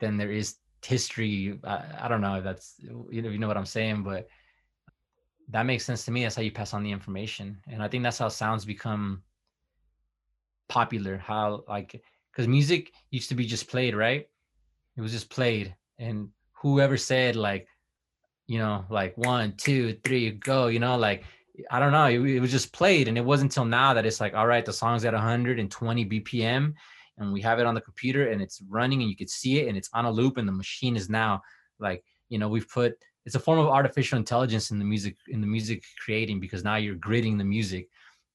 than 0.00 0.16
there 0.16 0.30
is 0.30 0.56
history. 0.84 1.58
I, 1.64 1.84
I 2.02 2.08
don't 2.08 2.20
know 2.20 2.36
if 2.36 2.44
that's 2.44 2.74
you 2.78 3.22
know 3.22 3.30
you 3.30 3.38
know 3.38 3.48
what 3.48 3.56
I'm 3.56 3.66
saying, 3.66 4.02
but 4.02 4.28
that 5.50 5.66
makes 5.66 5.84
sense 5.84 6.04
to 6.04 6.10
me. 6.10 6.22
That's 6.22 6.36
how 6.36 6.42
you 6.42 6.50
pass 6.50 6.74
on 6.74 6.82
the 6.82 6.92
information, 6.92 7.58
and 7.68 7.82
I 7.82 7.88
think 7.88 8.02
that's 8.02 8.18
how 8.18 8.28
sounds 8.28 8.64
become 8.64 9.22
popular. 10.68 11.18
How 11.18 11.64
like 11.68 12.02
because 12.30 12.48
music 12.48 12.92
used 13.10 13.28
to 13.30 13.34
be 13.34 13.46
just 13.46 13.68
played, 13.68 13.94
right? 13.94 14.28
It 14.96 15.00
was 15.00 15.12
just 15.12 15.30
played, 15.30 15.74
and 15.98 16.28
whoever 16.52 16.96
said 16.96 17.36
like, 17.36 17.68
you 18.46 18.58
know, 18.58 18.84
like 18.90 19.16
one, 19.16 19.54
two, 19.56 19.98
three, 20.04 20.30
go, 20.30 20.68
you 20.68 20.78
know, 20.78 20.96
like 20.96 21.24
I 21.70 21.78
don't 21.78 21.92
know, 21.92 22.06
it, 22.06 22.20
it 22.36 22.40
was 22.40 22.50
just 22.50 22.72
played, 22.72 23.08
and 23.08 23.16
it 23.16 23.24
wasn't 23.24 23.52
until 23.52 23.64
now 23.64 23.94
that 23.94 24.06
it's 24.06 24.20
like, 24.20 24.34
all 24.34 24.46
right, 24.46 24.64
the 24.64 24.72
song's 24.72 25.04
at 25.04 25.14
120 25.14 26.06
BPM, 26.06 26.74
and 27.18 27.32
we 27.32 27.40
have 27.40 27.58
it 27.58 27.66
on 27.66 27.74
the 27.74 27.80
computer, 27.80 28.30
and 28.30 28.42
it's 28.42 28.62
running, 28.68 29.00
and 29.00 29.10
you 29.10 29.16
could 29.16 29.30
see 29.30 29.60
it, 29.60 29.68
and 29.68 29.76
it's 29.76 29.90
on 29.92 30.04
a 30.04 30.10
loop, 30.10 30.36
and 30.36 30.46
the 30.46 30.52
machine 30.52 30.96
is 30.96 31.08
now 31.08 31.40
like, 31.78 32.04
you 32.28 32.38
know, 32.38 32.48
we've 32.48 32.68
put 32.68 32.94
it's 33.24 33.34
a 33.34 33.40
form 33.40 33.58
of 33.58 33.66
artificial 33.66 34.16
intelligence 34.16 34.70
in 34.70 34.78
the 34.78 34.84
music 34.84 35.16
in 35.28 35.40
the 35.40 35.46
music 35.46 35.82
creating 35.98 36.38
because 36.38 36.62
now 36.62 36.76
you're 36.76 36.94
gridding 36.96 37.36
the 37.38 37.44
music, 37.44 37.88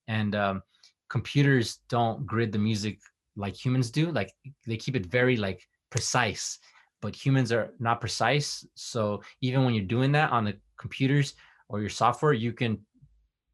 and 0.07 0.35
um, 0.35 0.61
computers 1.09 1.79
don't 1.89 2.25
grid 2.25 2.51
the 2.51 2.59
music 2.59 2.99
like 3.35 3.55
humans 3.55 3.89
do. 3.89 4.11
Like 4.11 4.31
they 4.67 4.77
keep 4.77 4.95
it 4.95 5.05
very 5.05 5.37
like 5.37 5.65
precise, 5.89 6.59
but 7.01 7.15
humans 7.15 7.51
are 7.51 7.73
not 7.79 8.01
precise. 8.01 8.65
So 8.75 9.21
even 9.41 9.63
when 9.63 9.73
you're 9.73 9.85
doing 9.85 10.11
that 10.13 10.31
on 10.31 10.45
the 10.45 10.57
computers 10.77 11.35
or 11.69 11.79
your 11.79 11.89
software, 11.89 12.33
you 12.33 12.51
can 12.51 12.79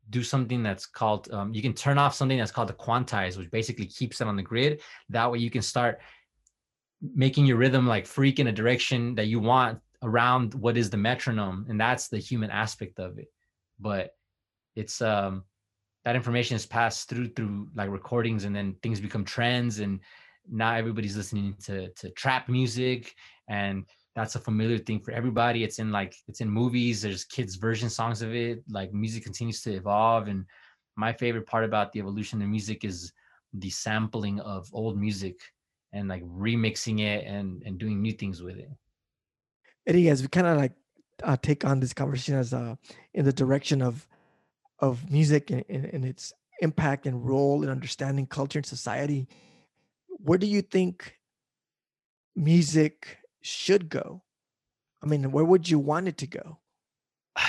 do 0.09 0.23
something 0.23 0.63
that's 0.63 0.85
called 0.85 1.31
um, 1.33 1.53
you 1.53 1.61
can 1.61 1.73
turn 1.73 1.97
off 1.97 2.13
something 2.13 2.37
that's 2.37 2.51
called 2.51 2.69
the 2.69 2.73
quantize 2.73 3.37
which 3.37 3.51
basically 3.51 3.85
keeps 3.85 4.21
it 4.21 4.27
on 4.27 4.35
the 4.35 4.43
grid. 4.43 4.81
That 5.09 5.31
way 5.31 5.39
you 5.39 5.49
can 5.49 5.61
start 5.61 5.99
making 7.01 7.45
your 7.45 7.57
rhythm 7.57 7.85
like 7.85 8.05
freak 8.05 8.39
in 8.39 8.47
a 8.47 8.51
direction 8.51 9.15
that 9.15 9.27
you 9.27 9.39
want 9.39 9.79
around 10.03 10.53
what 10.53 10.77
is 10.77 10.89
the 10.89 10.97
metronome 10.97 11.65
and 11.69 11.79
that's 11.79 12.07
the 12.07 12.19
human 12.19 12.49
aspect 12.49 12.99
of 12.99 13.17
it. 13.19 13.27
But 13.79 14.15
it's 14.75 15.01
um 15.01 15.43
that 16.05 16.15
information 16.15 16.55
is 16.55 16.65
passed 16.65 17.09
through 17.09 17.29
through 17.29 17.67
like 17.75 17.89
recordings 17.89 18.45
and 18.45 18.55
then 18.55 18.75
things 18.81 19.01
become 19.01 19.25
trends 19.25 19.79
and 19.79 19.99
now 20.49 20.73
everybody's 20.73 21.17
listening 21.17 21.55
to 21.65 21.89
to 21.89 22.09
trap 22.11 22.47
music 22.47 23.13
and 23.49 23.85
that's 24.17 24.33
a 24.33 24.39
familiar 24.39 24.79
thing 24.79 24.99
for 24.99 25.11
everybody. 25.11 25.63
It's 25.63 25.77
in 25.77 25.91
like 25.91 26.15
it's 26.27 26.41
in 26.41 26.49
movies 26.49 27.03
there's 27.03 27.23
kids 27.23 27.53
version 27.55 27.87
songs 27.87 28.23
of 28.23 28.33
it 28.33 28.63
like 28.67 28.91
music 28.91 29.23
continues 29.23 29.61
to 29.61 29.71
evolve 29.71 30.27
and 30.27 30.43
my 30.95 31.13
favorite 31.13 31.45
part 31.45 31.63
about 31.63 31.91
the 31.91 31.99
evolution 31.99 32.41
of 32.41 32.49
music 32.49 32.83
is 32.83 33.13
the 33.53 33.69
sampling 33.69 34.39
of 34.39 34.67
old 34.73 34.97
music 34.97 35.39
and 35.93 36.09
like 36.09 36.23
remixing 36.23 36.99
it 36.99 37.27
and 37.27 37.61
and 37.63 37.77
doing 37.77 38.01
new 38.01 38.11
things 38.11 38.41
with 38.41 38.57
it. 38.57 38.71
Eddie, 39.85 40.09
as 40.09 40.23
we 40.23 40.27
kind 40.27 40.47
of 40.47 40.57
like 40.57 40.73
uh, 41.23 41.37
take 41.39 41.63
on 41.63 41.79
this 41.79 41.93
conversation 41.93 42.35
as 42.35 42.55
uh, 42.55 42.75
in 43.13 43.23
the 43.23 43.31
direction 43.31 43.83
of 43.83 44.07
of 44.79 45.11
music 45.11 45.51
and, 45.51 45.63
and, 45.69 45.85
and 45.85 46.03
its 46.03 46.33
impact 46.61 47.05
and 47.05 47.23
role 47.23 47.61
in 47.61 47.69
understanding 47.69 48.25
culture 48.25 48.57
and 48.57 48.65
society, 48.65 49.27
where 50.07 50.39
do 50.39 50.47
you 50.47 50.63
think 50.63 51.19
music 52.35 53.19
should 53.47 53.89
go? 53.89 54.23
I 55.01 55.07
mean, 55.07 55.31
where 55.31 55.45
would 55.45 55.69
you 55.69 55.79
want 55.79 56.07
it 56.07 56.17
to 56.17 56.27
go? 56.27 56.59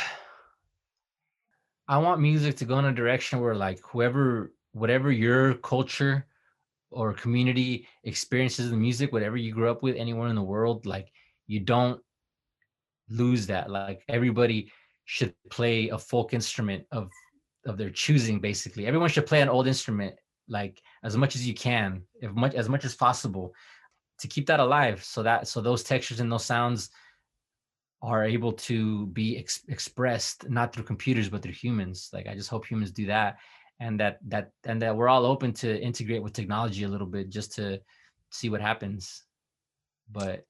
I 1.88 1.98
want 1.98 2.20
music 2.20 2.56
to 2.58 2.64
go 2.64 2.78
in 2.78 2.84
a 2.84 2.92
direction 2.92 3.40
where 3.40 3.54
like 3.54 3.80
whoever 3.82 4.52
whatever 4.72 5.10
your 5.10 5.54
culture 5.54 6.26
or 6.90 7.14
community 7.14 7.88
experiences 8.04 8.70
the 8.70 8.76
music, 8.76 9.12
whatever 9.12 9.36
you 9.36 9.52
grew 9.52 9.70
up 9.70 9.82
with 9.82 9.96
anywhere 9.96 10.28
in 10.28 10.36
the 10.36 10.42
world, 10.42 10.86
like 10.86 11.10
you 11.46 11.60
don't 11.60 12.00
lose 13.08 13.46
that. 13.46 13.70
Like 13.70 14.02
everybody 14.08 14.70
should 15.06 15.34
play 15.50 15.88
a 15.88 15.98
folk 15.98 16.34
instrument 16.34 16.84
of 16.92 17.10
of 17.66 17.76
their 17.76 17.90
choosing 17.90 18.40
basically. 18.40 18.86
Everyone 18.86 19.08
should 19.08 19.26
play 19.26 19.40
an 19.40 19.48
old 19.48 19.66
instrument 19.66 20.14
like 20.48 20.80
as 21.02 21.16
much 21.16 21.34
as 21.34 21.46
you 21.46 21.54
can, 21.54 22.02
if 22.20 22.30
much 22.32 22.54
as 22.54 22.68
much 22.68 22.84
as 22.84 22.94
possible 22.94 23.54
to 24.18 24.28
keep 24.28 24.46
that 24.46 24.60
alive 24.60 25.02
so 25.02 25.22
that 25.22 25.48
so 25.48 25.60
those 25.60 25.82
textures 25.82 26.20
and 26.20 26.30
those 26.30 26.44
sounds 26.44 26.90
are 28.00 28.24
able 28.24 28.52
to 28.52 29.06
be 29.08 29.38
ex- 29.38 29.64
expressed 29.68 30.48
not 30.48 30.72
through 30.72 30.84
computers 30.84 31.28
but 31.28 31.42
through 31.42 31.52
humans. 31.52 32.10
Like 32.12 32.26
i 32.26 32.34
just 32.34 32.50
hope 32.50 32.66
humans 32.66 32.90
do 32.90 33.06
that 33.06 33.38
and 33.80 33.98
that 34.00 34.18
that 34.28 34.50
and 34.64 34.82
that 34.82 34.96
we're 34.96 35.08
all 35.08 35.26
open 35.26 35.52
to 35.52 35.80
integrate 35.80 36.22
with 36.22 36.32
technology 36.32 36.84
a 36.84 36.88
little 36.88 37.06
bit 37.06 37.30
just 37.30 37.52
to 37.54 37.80
see 38.30 38.50
what 38.50 38.60
happens. 38.60 39.24
But 40.10 40.46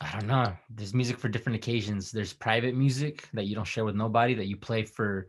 i 0.00 0.10
don't 0.12 0.26
know. 0.26 0.52
There's 0.70 0.94
music 0.94 1.18
for 1.18 1.28
different 1.28 1.56
occasions. 1.56 2.10
There's 2.10 2.32
private 2.32 2.74
music 2.74 3.28
that 3.32 3.46
you 3.46 3.54
don't 3.54 3.64
share 3.64 3.84
with 3.84 3.96
nobody 3.96 4.34
that 4.34 4.46
you 4.46 4.56
play 4.56 4.84
for 4.84 5.28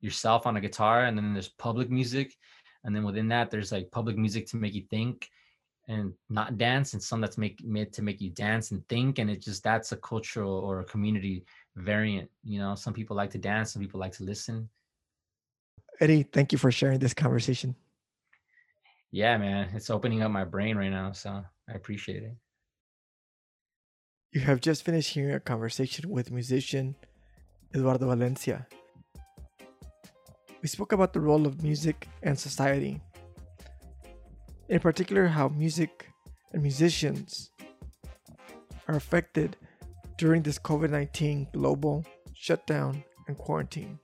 yourself 0.00 0.46
on 0.46 0.56
a 0.56 0.60
guitar 0.60 1.04
and 1.04 1.16
then 1.16 1.32
there's 1.32 1.48
public 1.48 1.90
music. 1.90 2.34
And 2.82 2.96
then 2.96 3.04
within 3.04 3.28
that 3.28 3.50
there's 3.50 3.72
like 3.72 3.90
public 3.90 4.16
music 4.16 4.46
to 4.48 4.56
make 4.56 4.74
you 4.74 4.82
think 4.88 5.30
and 5.90 6.12
not 6.28 6.56
dance 6.56 6.94
and 6.94 7.02
some 7.02 7.20
that's 7.20 7.36
make 7.36 7.62
made 7.64 7.92
to 7.92 8.00
make 8.00 8.20
you 8.20 8.30
dance 8.30 8.70
and 8.70 8.86
think 8.88 9.18
and 9.18 9.28
it 9.28 9.42
just 9.42 9.64
that's 9.64 9.90
a 9.90 9.96
cultural 9.96 10.54
or 10.66 10.80
a 10.80 10.84
community 10.84 11.44
variant 11.76 12.30
you 12.44 12.58
know? 12.60 12.74
Some 12.76 12.94
people 12.94 13.16
like 13.16 13.30
to 13.30 13.38
dance 13.38 13.72
some 13.72 13.82
people 13.82 13.98
like 13.98 14.12
to 14.12 14.24
listen. 14.24 14.68
Eddie 16.00 16.22
thank 16.22 16.52
you 16.52 16.58
for 16.58 16.70
sharing 16.70 17.00
this 17.00 17.12
conversation. 17.12 17.74
Yeah 19.10 19.36
man 19.36 19.70
it's 19.74 19.90
opening 19.90 20.22
up 20.22 20.30
my 20.30 20.44
brain 20.44 20.76
right 20.76 20.90
now 20.90 21.10
so 21.12 21.44
i 21.68 21.72
appreciate 21.74 22.22
it. 22.22 22.36
You 24.32 24.42
have 24.42 24.60
just 24.60 24.84
finished 24.84 25.10
hearing 25.14 25.34
a 25.34 25.40
conversation 25.40 26.08
with 26.08 26.30
musician 26.30 26.94
eduardo 27.74 28.06
valencia. 28.06 28.66
We 30.62 30.68
spoke 30.68 30.92
about 30.92 31.12
the 31.12 31.20
role 31.20 31.46
of 31.46 31.62
music 31.64 32.06
and 32.22 32.38
society 32.38 33.00
in 34.70 34.78
particular 34.78 35.26
how 35.26 35.48
music 35.48 36.06
and 36.52 36.62
musicians 36.62 37.50
are 38.86 38.94
affected 38.94 39.56
during 40.16 40.42
this 40.42 40.58
COVID 40.58 40.90
19 40.90 41.48
global 41.52 42.04
shutdown 42.34 43.02
and 43.26 43.36
quarantine. 43.36 43.98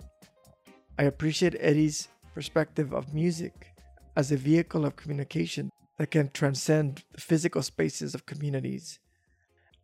I 0.98 1.05
appreciate 1.05 1.55
Eddie's 1.61 2.09
perspective 2.35 2.92
of 2.92 3.14
music 3.14 3.74
as 4.16 4.33
a 4.33 4.37
vehicle 4.37 4.85
of 4.85 4.96
communication 4.96 5.70
that 5.98 6.11
can 6.11 6.31
transcend 6.31 7.05
the 7.12 7.20
physical 7.20 7.62
spaces 7.62 8.14
of 8.14 8.26
communities, 8.26 8.98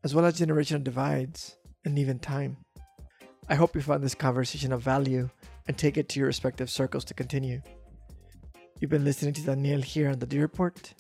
as 0.03 0.15
well 0.15 0.25
as 0.25 0.41
generational 0.41 0.83
divides 0.83 1.57
and 1.85 1.97
even 1.99 2.19
time. 2.19 2.57
I 3.49 3.55
hope 3.55 3.77
you 3.77 3.83
found 3.83 4.03
this 4.03 4.15
conversation 4.15 4.73
of 4.73 4.83
value 4.83 5.31
and 5.69 5.79
take 5.79 5.97
it 5.97 6.09
to 6.11 6.19
your 6.19 6.27
respective 6.27 6.71
circles 6.71 7.05
to 7.05 7.15
continue. 7.15 7.63
You've 8.83 8.91
been 8.91 9.05
listening 9.05 9.33
to 9.35 9.43
Daniel 9.43 9.81
here 9.81 10.11
on 10.11 10.19
the 10.19 10.27
D 10.27 10.41
Report. 10.41 10.93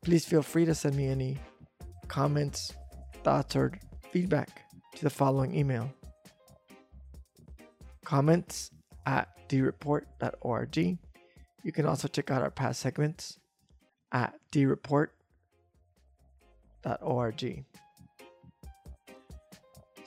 Please 0.00 0.24
feel 0.24 0.40
free 0.40 0.64
to 0.64 0.74
send 0.74 0.96
me 0.96 1.06
any 1.06 1.36
comments, 2.08 2.72
thoughts, 3.22 3.54
or 3.54 3.72
feedback 4.10 4.62
to 4.96 5.02
the 5.02 5.10
following 5.10 5.54
email 5.54 5.92
comments 8.06 8.70
at 9.04 9.28
dreport.org. 9.50 10.78
You 11.62 11.72
can 11.72 11.84
also 11.84 12.08
check 12.08 12.30
out 12.30 12.40
our 12.40 12.50
past 12.50 12.80
segments 12.80 13.38
at 14.12 14.34
dreport.org. 14.50 15.12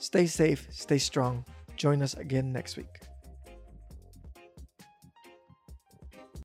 Stay 0.00 0.26
safe, 0.26 0.66
stay 0.72 0.98
strong. 0.98 1.44
Join 1.76 2.02
us 2.02 2.14
again 2.14 2.52
next 2.52 2.76
week. 2.76 3.03